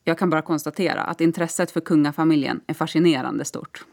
Jag 0.04 0.18
kan 0.18 0.30
bara 0.30 0.42
konstatera 0.42 1.02
att 1.02 1.20
intresset 1.20 1.70
för 1.70 1.80
kungafamiljen 1.80 2.60
är 2.66 2.74
fascinerande 2.74 3.44
stort. 3.44 3.86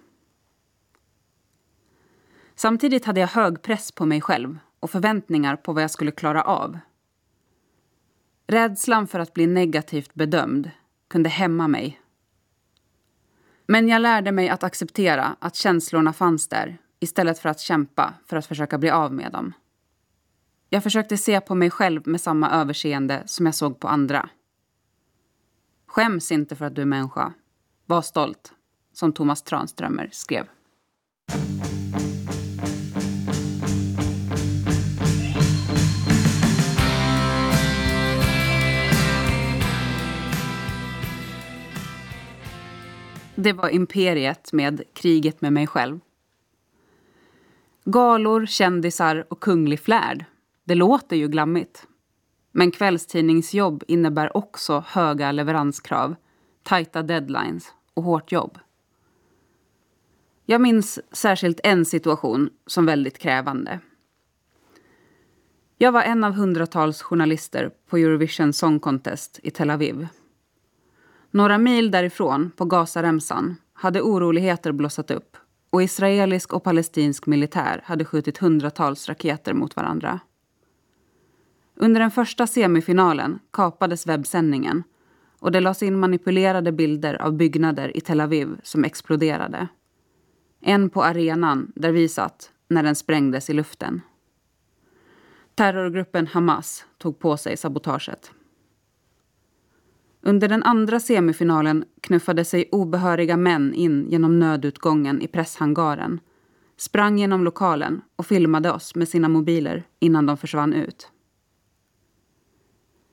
Samtidigt 2.55 3.05
hade 3.05 3.19
jag 3.19 3.27
hög 3.27 3.61
press 3.61 3.91
på 3.91 4.05
mig 4.05 4.21
själv 4.21 4.57
och 4.79 4.91
förväntningar 4.91 5.55
på 5.55 5.73
vad 5.73 5.83
jag 5.83 5.91
skulle 5.91 6.11
klara 6.11 6.43
av. 6.43 6.79
Rädslan 8.47 9.07
för 9.07 9.19
att 9.19 9.33
bli 9.33 9.47
negativt 9.47 10.13
bedömd 10.13 10.71
kunde 11.07 11.29
hämma 11.29 11.67
mig. 11.67 12.01
Men 13.67 13.87
jag 13.87 14.01
lärde 14.01 14.31
mig 14.31 14.49
att 14.49 14.63
acceptera 14.63 15.35
att 15.39 15.55
känslorna 15.55 16.13
fanns 16.13 16.47
där 16.47 16.77
istället 16.99 17.39
för 17.39 17.49
att 17.49 17.59
kämpa 17.59 18.13
för 18.25 18.37
att 18.37 18.45
försöka 18.45 18.77
bli 18.77 18.89
av 18.89 19.13
med 19.13 19.31
dem. 19.31 19.53
Jag 20.69 20.83
försökte 20.83 21.17
se 21.17 21.41
på 21.41 21.55
mig 21.55 21.69
själv 21.69 22.07
med 22.07 22.21
samma 22.21 22.51
överseende 22.51 23.23
som 23.25 23.45
jag 23.45 23.55
såg 23.55 23.79
på 23.79 23.87
andra. 23.87 24.29
Skäms 25.87 26.31
inte 26.31 26.55
för 26.55 26.65
att 26.65 26.75
du 26.75 26.81
är 26.81 26.85
människa. 26.85 27.33
Var 27.85 28.01
stolt, 28.01 28.53
som 28.93 29.13
Thomas 29.13 29.43
Tranströmer 29.43 30.09
skrev. 30.11 30.47
Det 43.35 43.53
var 43.53 43.69
Imperiet 43.69 44.53
med 44.53 44.81
Kriget 44.93 45.41
med 45.41 45.53
mig 45.53 45.67
själv. 45.67 45.99
Galor, 47.87 48.45
kändisar 48.45 49.25
och 49.29 49.39
kunglig 49.39 49.79
flärd. 49.79 50.25
Det 50.63 50.75
låter 50.75 51.15
ju 51.15 51.27
glammigt. 51.27 51.87
Men 52.51 52.71
kvällstidningsjobb 52.71 53.83
innebär 53.87 54.37
också 54.37 54.83
höga 54.87 55.31
leveranskrav, 55.31 56.15
tajta 56.63 57.03
deadlines 57.03 57.73
och 57.93 58.03
hårt 58.03 58.31
jobb. 58.31 58.59
Jag 60.45 60.61
minns 60.61 60.99
särskilt 61.11 61.59
en 61.63 61.85
situation 61.85 62.49
som 62.65 62.85
väldigt 62.85 63.17
krävande. 63.17 63.79
Jag 65.77 65.91
var 65.91 66.01
en 66.01 66.23
av 66.23 66.33
hundratals 66.33 67.01
journalister 67.01 67.71
på 67.89 67.97
Eurovision 67.97 68.53
Song 68.53 68.79
Contest 68.79 69.39
i 69.43 69.51
Tel 69.51 69.69
Aviv. 69.69 70.07
Några 71.31 71.57
mil 71.57 71.91
därifrån, 71.91 72.51
på 72.55 72.65
Gazaremsan, 72.65 73.55
hade 73.73 74.01
oroligheter 74.01 74.71
blossat 74.71 75.11
upp 75.11 75.37
och 75.75 75.83
israelisk 75.83 76.53
och 76.53 76.63
palestinsk 76.63 77.25
militär 77.25 77.81
hade 77.85 78.05
skjutit 78.05 78.37
hundratals 78.37 79.09
raketer 79.09 79.53
mot 79.53 79.75
varandra. 79.75 80.19
Under 81.75 82.01
den 82.01 82.11
första 82.11 82.47
semifinalen 82.47 83.39
kapades 83.51 84.07
webbsändningen 84.07 84.83
och 85.39 85.51
det 85.51 85.59
lades 85.59 85.83
in 85.83 85.99
manipulerade 85.99 86.71
bilder 86.71 87.21
av 87.21 87.33
byggnader 87.33 87.97
i 87.97 88.01
Tel 88.01 88.21
Aviv 88.21 88.59
som 88.63 88.83
exploderade. 88.83 89.67
En 90.61 90.89
på 90.89 91.03
arenan 91.03 91.71
där 91.75 91.91
vi 91.91 92.07
satt 92.07 92.51
när 92.67 92.83
den 92.83 92.95
sprängdes 92.95 93.49
i 93.49 93.53
luften. 93.53 94.01
Terrorgruppen 95.55 96.27
Hamas 96.27 96.85
tog 96.97 97.19
på 97.19 97.37
sig 97.37 97.57
sabotaget. 97.57 98.31
Under 100.27 100.47
den 100.47 100.63
andra 100.63 100.99
semifinalen 100.99 101.85
knuffade 102.01 102.45
sig 102.45 102.69
obehöriga 102.71 103.37
män 103.37 103.73
in 103.73 104.09
genom 104.09 104.39
nödutgången 104.39 105.21
i 105.21 105.27
presshangaren 105.27 106.19
sprang 106.77 107.17
genom 107.17 107.43
lokalen 107.43 108.01
och 108.15 108.25
filmade 108.25 108.71
oss 108.71 108.95
med 108.95 109.07
sina 109.07 109.29
mobiler 109.29 109.83
innan 109.99 110.25
de 110.25 110.37
försvann 110.37 110.73
ut. 110.73 111.09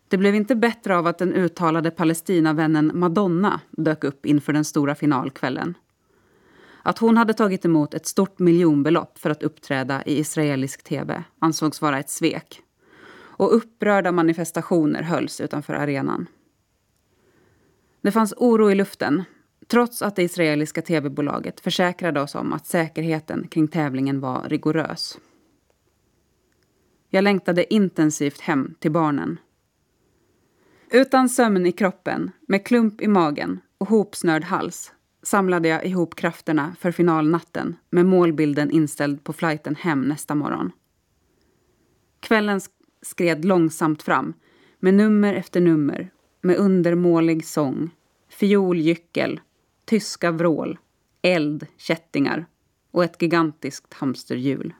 Det 0.09 0.19
blev 0.19 0.35
inte 0.35 0.57
bättre 0.57 0.97
av 0.97 1.07
att 1.07 1.19
den 1.19 1.33
uttalade 1.33 1.91
Palestinavännen 1.91 2.91
Madonna 2.95 3.61
dök 3.71 4.05
upp 4.05 4.27
inför 4.27 4.53
den 4.53 4.65
stora 4.65 4.95
finalkvällen. 4.95 5.75
Att 6.83 6.99
hon 6.99 7.17
hade 7.17 7.35
tagit 7.35 7.65
emot 7.65 7.95
ett 7.95 8.07
stort 8.07 8.39
miljonbelopp 8.39 9.19
för 9.19 9.31
att 9.31 9.43
uppträda 9.43 10.03
i 10.07 10.19
israelisk 10.19 10.85
tv 10.85 11.25
ansågs 11.39 11.83
vara 11.83 11.99
ett 11.99 12.11
svek. 12.11 12.63
Och 13.19 13.57
upprörda 13.57 14.13
manifestationer 14.13 15.03
hölls 15.03 15.41
utanför 15.41 15.75
arenan. 15.75 16.27
Det 18.03 18.13
fanns 18.13 18.35
oro 18.37 18.71
i 18.71 18.75
luften. 18.75 19.23
Trots 19.67 20.03
att 20.03 20.17
det 20.17 20.23
israeliska 20.23 20.83
tv-bolaget 20.83 21.61
försäkrade 21.61 22.21
oss 22.21 22.35
om 22.35 22.53
att 22.53 22.67
säkerheten 22.67 23.49
kring 23.49 23.69
tävlingen 23.69 24.21
var 24.21 24.49
rigorös. 24.49 25.19
Jag 27.09 27.25
längtade 27.25 27.75
intensivt 27.75 28.41
hem 28.41 28.75
till 28.79 28.91
barnen. 28.91 29.39
Utan 30.91 31.29
sömn 31.29 31.67
i 31.67 31.73
kroppen, 31.73 32.31
med 32.49 32.67
klump 32.67 33.01
i 33.01 33.09
magen 33.09 33.61
och 33.79 33.89
hopsnörd 33.89 34.45
hals 34.45 34.93
samlade 35.23 35.69
jag 35.69 35.87
ihop 35.87 36.15
krafterna 36.15 36.77
för 36.81 36.91
finalnatten 36.93 37.77
med 37.91 38.07
målbilden 38.07 38.71
inställd 38.71 39.25
på 39.25 39.33
flighten 39.33 39.75
hem 39.75 40.03
nästa 40.03 40.35
morgon. 40.35 40.73
Kvällen 42.21 42.61
skred 43.03 43.45
långsamt 43.45 44.03
fram 44.03 44.35
med 44.79 44.95
nummer 44.95 45.35
efter 45.35 45.61
nummer 45.61 46.11
med 46.43 46.57
undermålig 46.57 47.47
sång, 47.47 47.91
fiolgyckel, 48.29 49.41
tyska 49.85 50.31
vrål, 50.31 50.79
eld, 51.23 51.67
kättingar 51.77 52.47
och 52.91 53.05
ett 53.05 53.23
gigantiskt 53.23 53.95
hamsterhjul. 53.95 54.75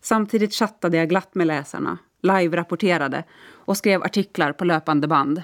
Samtidigt 0.00 0.54
chattade 0.54 0.96
jag 0.96 1.08
glatt 1.08 1.34
med 1.34 1.46
läsarna, 1.46 1.98
live-rapporterade 2.22 3.24
och 3.50 3.76
skrev 3.76 4.02
artiklar 4.02 4.52
på 4.52 4.64
löpande 4.64 5.08
band. 5.08 5.42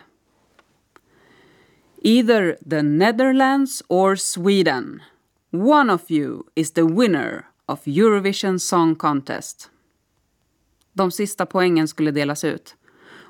Either 2.02 2.56
the 2.70 2.82
Netherlands 2.82 3.82
or 3.88 4.16
Sweden. 4.16 5.02
One 5.52 5.92
of 5.92 6.10
you 6.10 6.42
is 6.54 6.72
the 6.72 6.82
winner 6.82 7.46
of 7.66 7.86
Eurovision 7.86 8.60
Song 8.60 8.94
Contest. 8.94 9.70
De 10.92 11.10
sista 11.10 11.46
poängen 11.46 11.88
skulle 11.88 12.10
delas 12.10 12.44
ut. 12.44 12.76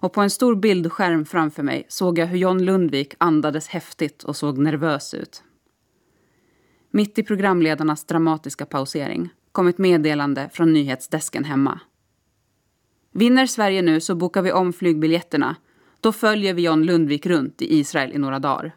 Och 0.04 0.12
på 0.12 0.20
en 0.20 0.30
stor 0.30 0.54
bildskärm 0.56 1.24
framför 1.24 1.62
mig 1.62 1.86
såg 1.88 2.18
jag 2.18 2.26
hur 2.26 2.38
John 2.38 2.64
Lundvik 2.64 3.14
andades 3.18 3.68
häftigt 3.68 4.22
och 4.22 4.36
såg 4.36 4.58
nervös 4.58 5.14
ut. 5.14 5.42
Mitt 6.90 7.18
i 7.18 7.22
programledarnas 7.22 8.04
dramatiska 8.04 8.66
pausering 8.66 9.28
kom 9.52 9.68
ett 9.68 9.78
meddelande 9.78 10.50
från 10.52 10.72
nyhetsdesken 10.72 11.44
hemma. 11.44 11.80
Vinner 13.12 13.46
Sverige 13.46 13.82
nu 13.82 14.00
så 14.00 14.14
bokar 14.14 14.42
vi 14.42 14.52
om 14.52 14.72
flygbiljetterna. 14.72 15.56
Då 16.00 16.12
följer 16.12 16.54
vi 16.54 16.62
John 16.62 16.82
Lundvik 16.82 17.26
runt 17.26 17.62
i 17.62 17.78
Israel 17.78 18.12
i 18.12 18.18
några 18.18 18.38
dagar. 18.38 18.76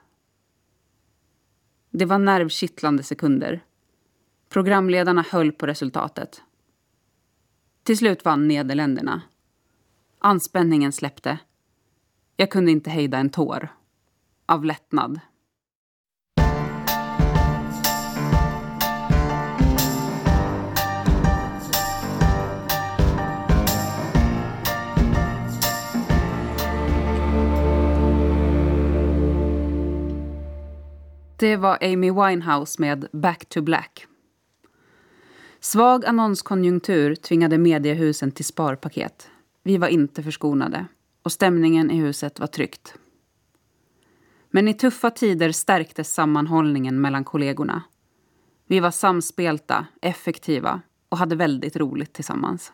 Det 1.91 2.05
var 2.05 2.19
nervkittlande 2.19 3.03
sekunder. 3.03 3.63
Programledarna 4.49 5.25
höll 5.29 5.51
på 5.51 5.67
resultatet. 5.67 6.41
Till 7.83 7.97
slut 7.97 8.25
vann 8.25 8.47
Nederländerna. 8.47 9.21
Anspänningen 10.19 10.91
släppte. 10.91 11.39
Jag 12.35 12.51
kunde 12.51 12.71
inte 12.71 12.89
hejda 12.89 13.17
en 13.17 13.29
tår. 13.29 13.69
Av 14.45 14.65
lättnad. 14.65 15.19
Det 31.39 31.55
var 31.55 31.77
Amy 31.81 32.11
Winehouse 32.11 32.81
med 32.81 33.07
Back 33.11 33.45
to 33.45 33.61
Black. 33.61 34.05
Svag 35.59 36.05
annonskonjunktur 36.05 37.15
tvingade 37.15 37.57
mediehusen 37.57 38.31
till 38.31 38.45
sparpaket. 38.45 39.29
Vi 39.67 39.77
var 39.77 39.87
inte 39.87 40.23
förskonade 40.23 40.85
och 41.23 41.31
stämningen 41.31 41.91
i 41.91 41.95
huset 41.97 42.39
var 42.39 42.47
tryckt. 42.47 42.93
Men 44.49 44.67
i 44.67 44.73
tuffa 44.73 45.11
tider 45.11 45.51
stärktes 45.51 46.13
sammanhållningen 46.13 47.01
mellan 47.01 47.23
kollegorna. 47.23 47.83
Vi 48.67 48.79
var 48.79 48.91
samspelta, 48.91 49.87
effektiva 50.01 50.81
och 51.09 51.17
hade 51.17 51.35
väldigt 51.35 51.75
roligt 51.75 52.13
tillsammans. 52.13 52.73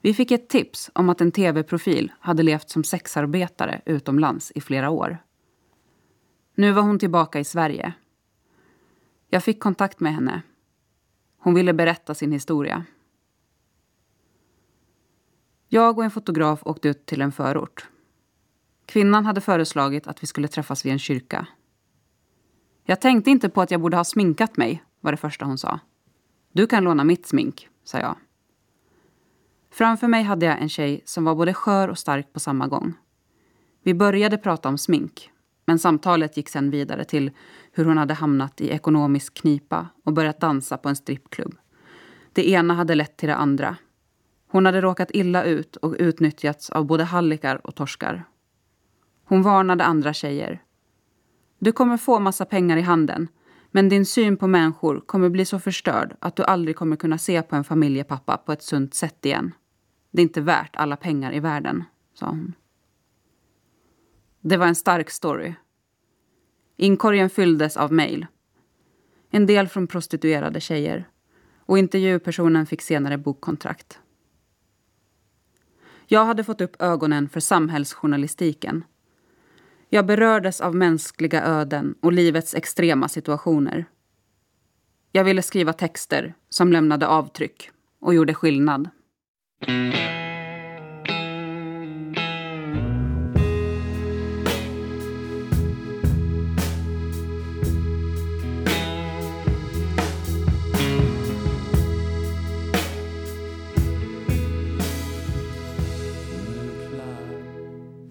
Vi 0.00 0.14
fick 0.14 0.30
ett 0.30 0.48
tips 0.48 0.90
om 0.94 1.08
att 1.08 1.20
en 1.20 1.32
tv-profil 1.32 2.12
hade 2.20 2.42
levt 2.42 2.70
som 2.70 2.84
sexarbetare 2.84 3.82
utomlands 3.86 4.52
i 4.54 4.60
flera 4.60 4.90
år. 4.90 5.18
Nu 6.54 6.72
var 6.72 6.82
hon 6.82 6.98
tillbaka 6.98 7.40
i 7.40 7.44
Sverige. 7.44 7.92
Jag 9.28 9.44
fick 9.44 9.60
kontakt 9.60 10.00
med 10.00 10.14
henne. 10.14 10.42
Hon 11.38 11.54
ville 11.54 11.72
berätta 11.72 12.14
sin 12.14 12.32
historia. 12.32 12.84
Jag 15.68 15.98
och 15.98 16.04
en 16.04 16.10
fotograf 16.10 16.60
åkte 16.62 16.88
ut 16.88 17.06
till 17.06 17.22
en 17.22 17.32
förort. 17.32 17.88
Kvinnan 18.86 19.26
hade 19.26 19.40
föreslagit 19.40 20.06
att 20.06 20.22
vi 20.22 20.26
skulle 20.26 20.48
träffas 20.48 20.86
vid 20.86 20.92
en 20.92 20.98
kyrka. 20.98 21.46
Jag 22.84 23.00
tänkte 23.00 23.30
inte 23.30 23.48
på 23.48 23.62
att 23.62 23.70
jag 23.70 23.80
borde 23.80 23.96
ha 23.96 24.04
sminkat 24.04 24.56
mig, 24.56 24.82
var 25.00 25.10
det 25.10 25.16
första 25.16 25.44
hon 25.44 25.58
sa. 25.58 25.80
Du 26.52 26.66
kan 26.66 26.84
låna 26.84 27.04
mitt 27.04 27.26
smink, 27.26 27.68
sa 27.84 27.98
jag. 27.98 28.16
Framför 29.70 30.08
mig 30.08 30.22
hade 30.22 30.46
jag 30.46 30.62
en 30.62 30.68
tjej 30.68 31.02
som 31.04 31.24
var 31.24 31.34
både 31.34 31.54
skör 31.54 31.88
och 31.88 31.98
stark 31.98 32.32
på 32.32 32.40
samma 32.40 32.66
gång. 32.66 32.94
Vi 33.82 33.94
började 33.94 34.38
prata 34.38 34.68
om 34.68 34.78
smink, 34.78 35.30
men 35.64 35.78
samtalet 35.78 36.36
gick 36.36 36.48
sen 36.48 36.70
vidare 36.70 37.04
till 37.04 37.30
hur 37.72 37.84
hon 37.84 37.98
hade 37.98 38.14
hamnat 38.14 38.60
i 38.60 38.68
ekonomisk 38.68 39.34
knipa 39.34 39.86
och 40.04 40.12
börjat 40.12 40.40
dansa 40.40 40.78
på 40.78 40.88
en 40.88 40.96
strippklubb. 40.96 41.56
Det 42.32 42.50
ena 42.50 42.74
hade 42.74 42.94
lett 42.94 43.16
till 43.16 43.28
det 43.28 43.36
andra 43.36 43.76
hon 44.48 44.66
hade 44.66 44.80
råkat 44.80 45.10
illa 45.10 45.44
ut 45.44 45.76
och 45.76 45.96
utnyttjats 45.98 46.70
av 46.70 46.86
både 46.86 47.04
hallikar 47.04 47.66
och 47.66 47.74
torskar. 47.74 48.24
Hon 49.24 49.42
varnade 49.42 49.84
andra 49.84 50.12
tjejer. 50.12 50.62
Du 51.58 51.72
kommer 51.72 51.96
få 51.96 52.18
massa 52.18 52.44
pengar 52.44 52.76
i 52.76 52.82
handen 52.82 53.28
men 53.70 53.88
din 53.88 54.06
syn 54.06 54.36
på 54.36 54.46
människor 54.46 55.00
kommer 55.00 55.28
bli 55.28 55.44
så 55.44 55.58
förstörd 55.58 56.16
att 56.18 56.36
du 56.36 56.42
aldrig 56.42 56.76
kommer 56.76 56.96
kunna 56.96 57.18
se 57.18 57.42
på 57.42 57.56
en 57.56 57.64
familjepappa 57.64 58.36
på 58.36 58.52
ett 58.52 58.62
sunt 58.62 58.94
sätt 58.94 59.26
igen. 59.26 59.54
Det 60.10 60.20
är 60.20 60.22
inte 60.22 60.40
värt 60.40 60.76
alla 60.76 60.96
pengar 60.96 61.34
i 61.34 61.40
världen, 61.40 61.84
sa 62.14 62.26
hon. 62.26 62.52
Det 64.40 64.56
var 64.56 64.66
en 64.66 64.74
stark 64.74 65.10
story. 65.10 65.54
Inkorgen 66.76 67.30
fylldes 67.30 67.76
av 67.76 67.92
mejl. 67.92 68.26
En 69.30 69.46
del 69.46 69.68
från 69.68 69.86
prostituerade 69.86 70.60
tjejer. 70.60 71.08
Och 71.58 71.78
intervjupersonen 71.78 72.66
fick 72.66 72.82
senare 72.82 73.18
bokkontrakt. 73.18 74.00
Jag 76.06 76.24
hade 76.24 76.44
fått 76.44 76.60
upp 76.60 76.82
ögonen 76.82 77.28
för 77.28 77.40
samhällsjournalistiken. 77.40 78.84
Jag 79.88 80.06
berördes 80.06 80.60
av 80.60 80.74
mänskliga 80.74 81.44
öden 81.44 81.94
och 82.00 82.12
livets 82.12 82.54
extrema 82.54 83.08
situationer. 83.08 83.84
Jag 85.12 85.24
ville 85.24 85.42
skriva 85.42 85.72
texter 85.72 86.34
som 86.48 86.72
lämnade 86.72 87.06
avtryck 87.06 87.70
och 88.00 88.14
gjorde 88.14 88.34
skillnad. 88.34 88.88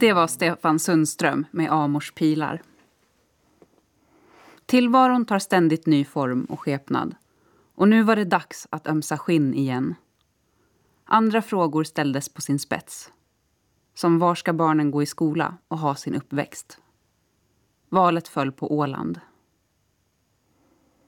Det 0.05 0.13
var 0.13 0.27
Stefan 0.27 0.79
Sundström 0.79 1.45
med 1.51 1.71
Amors 1.71 2.11
pilar. 2.11 2.61
Tillvaron 4.65 5.25
tar 5.25 5.39
ständigt 5.39 5.85
ny 5.85 6.05
form 6.05 6.45
och 6.45 6.59
skepnad. 6.59 7.15
Och 7.75 7.87
nu 7.87 8.03
var 8.03 8.15
det 8.15 8.25
dags 8.25 8.67
att 8.69 8.87
ömsa 8.87 9.17
skinn 9.17 9.53
igen. 9.53 9.95
Andra 11.05 11.41
frågor 11.41 11.83
ställdes 11.83 12.29
på 12.29 12.41
sin 12.41 12.59
spets. 12.59 13.11
Som 13.93 14.19
var 14.19 14.35
ska 14.35 14.53
barnen 14.53 14.91
gå 14.91 15.03
i 15.03 15.05
skola 15.05 15.57
och 15.67 15.77
ha 15.77 15.95
sin 15.95 16.15
uppväxt? 16.15 16.79
Valet 17.89 18.27
föll 18.27 18.51
på 18.51 18.77
Åland. 18.77 19.19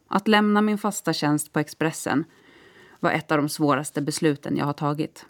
Att 0.08 0.28
lämna 0.28 0.62
min 0.62 0.78
fasta 0.78 1.14
tjänst 1.14 1.54
på 1.54 1.60
Expressen 1.60 2.26
var 3.00 3.12
ett 3.12 3.32
av 3.32 3.38
de 3.38 3.50
svåraste 3.50 4.02
besluten 4.02 4.58
jag 4.58 4.66
har 4.66 4.74
tagit. 4.74 5.26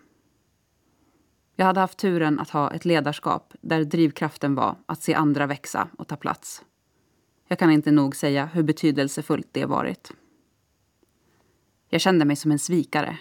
Jag 1.60 1.66
hade 1.66 1.80
haft 1.80 1.98
turen 1.98 2.40
att 2.40 2.50
ha 2.50 2.72
ett 2.72 2.86
ledarskap 2.86 3.54
där 3.62 3.84
drivkraften 3.84 4.56
var 4.56 4.76
att 4.86 5.04
se 5.04 5.14
andra 5.14 5.48
växa 5.48 5.88
och 5.98 6.08
ta 6.08 6.16
plats. 6.16 6.66
Jag 7.48 7.60
kan 7.60 7.72
inte 7.72 7.92
nog 7.92 8.16
säga 8.16 8.46
hur 8.46 8.64
betydelsefullt 8.64 9.48
det 9.52 9.66
varit. 9.66 10.12
Jag 11.90 12.02
kände 12.02 12.26
mig 12.26 12.36
som 12.36 12.52
en 12.52 12.60
svikare. 12.60 13.18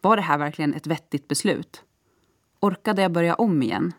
Var 0.00 0.16
det 0.16 0.22
här 0.22 0.38
verkligen 0.38 0.74
ett 0.74 0.86
vettigt 0.86 1.28
beslut? 1.28 1.84
Orkade 2.60 3.02
jag 3.02 3.12
börja 3.12 3.34
om 3.34 3.62
igen? 3.62 3.92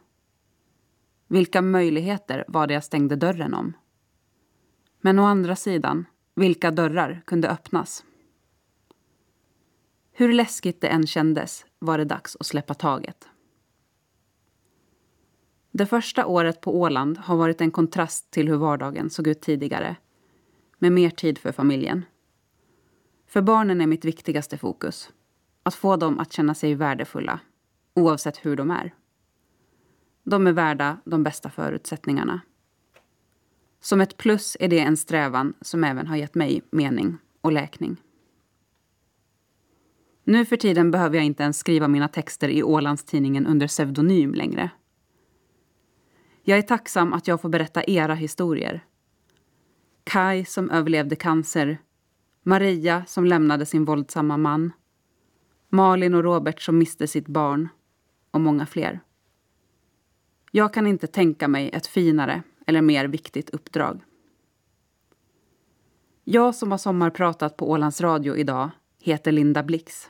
Vilka 1.28 1.62
möjligheter 1.62 2.46
var 2.48 2.68
det 2.68 2.74
jag 2.74 2.84
stängde 2.84 3.16
dörren 3.16 3.54
om? 3.54 3.74
Men 5.02 5.20
å 5.20 5.24
andra 5.24 5.56
sidan, 5.56 6.06
vilka 6.36 6.72
dörrar 6.72 7.22
kunde 7.26 7.50
öppnas? 7.50 8.06
Hur 10.12 10.34
läskigt 10.34 10.82
det 10.82 10.88
än 10.88 11.08
kändes 11.08 11.66
var 11.80 11.98
det 11.98 12.06
dags 12.06 12.38
att 12.40 12.46
släppa 12.46 12.74
taget. 12.74 13.28
Det 15.76 15.86
första 15.86 16.26
året 16.26 16.62
på 16.62 16.80
Åland 16.80 17.18
har 17.18 17.38
varit 17.38 17.62
en 17.62 17.72
kontrast 17.72 18.32
till 18.32 18.48
hur 18.48 18.58
vardagen 18.58 19.10
såg 19.10 19.28
ut 19.28 19.42
tidigare. 19.42 19.96
Med 20.78 20.92
mer 20.92 21.10
tid 21.10 21.38
för 21.38 21.52
familjen. 21.52 22.06
För 23.28 23.42
barnen 23.42 23.82
är 23.82 23.88
mitt 23.88 24.06
viktigaste 24.06 24.58
fokus. 24.58 25.10
Att 25.64 25.76
få 25.76 25.96
dem 25.96 26.20
att 26.20 26.34
känna 26.34 26.54
sig 26.54 26.76
värdefulla, 26.76 27.40
oavsett 27.94 28.46
hur 28.46 28.56
de 28.56 28.72
är. 28.72 28.94
De 30.24 30.48
är 30.48 30.52
värda 30.52 30.98
de 31.06 31.24
bästa 31.24 31.50
förutsättningarna. 31.50 32.42
Som 33.80 34.02
ett 34.02 34.18
plus 34.18 34.58
är 34.60 34.68
det 34.68 34.80
en 34.80 34.98
strävan 34.98 35.54
som 35.62 35.84
även 35.84 36.08
har 36.08 36.16
gett 36.16 36.36
mig 36.36 36.62
mening 36.72 37.18
och 37.42 37.52
läkning. 37.52 37.98
Nu 40.24 40.46
för 40.46 40.58
tiden 40.58 40.92
behöver 40.92 41.16
jag 41.16 41.26
inte 41.26 41.44
ens 41.44 41.58
skriva 41.58 41.88
mina 41.88 42.08
texter 42.08 42.50
i 42.50 42.64
Ålandstidningen 42.64 43.48
under 43.48 43.68
pseudonym 43.68 44.34
längre. 44.34 44.72
Jag 46.46 46.58
är 46.58 46.62
tacksam 46.62 47.14
att 47.14 47.28
jag 47.28 47.42
får 47.42 47.50
berätta 47.50 47.84
era 47.84 48.14
historier. 48.14 48.86
Kai 50.04 50.46
som 50.46 50.70
överlevde 50.70 51.16
cancer, 51.16 51.78
Maria 52.44 53.06
som 53.08 53.26
lämnade 53.26 53.66
sin 53.66 53.86
våldsamma 53.86 54.38
man, 54.38 54.72
Malin 55.70 56.16
och 56.16 56.24
Robert 56.24 56.62
som 56.62 56.78
miste 56.78 57.08
sitt 57.08 57.28
barn 57.28 57.70
och 58.32 58.42
många 58.42 58.66
fler. 58.66 59.00
Jag 60.52 60.74
kan 60.74 60.88
inte 60.88 61.08
tänka 61.08 61.48
mig 61.48 61.70
ett 61.70 61.88
finare 61.88 62.44
eller 62.68 62.82
mer 62.82 63.08
viktigt 63.08 63.50
uppdrag. 63.50 64.04
Jag 66.24 66.56
som 66.56 66.72
har 66.72 66.78
sommarpratat 66.78 67.58
på 67.58 67.70
Ålands 67.70 68.02
Radio 68.02 68.36
idag 68.38 68.70
heter 69.00 69.32
Linda 69.32 69.64
Blix. 69.64 70.10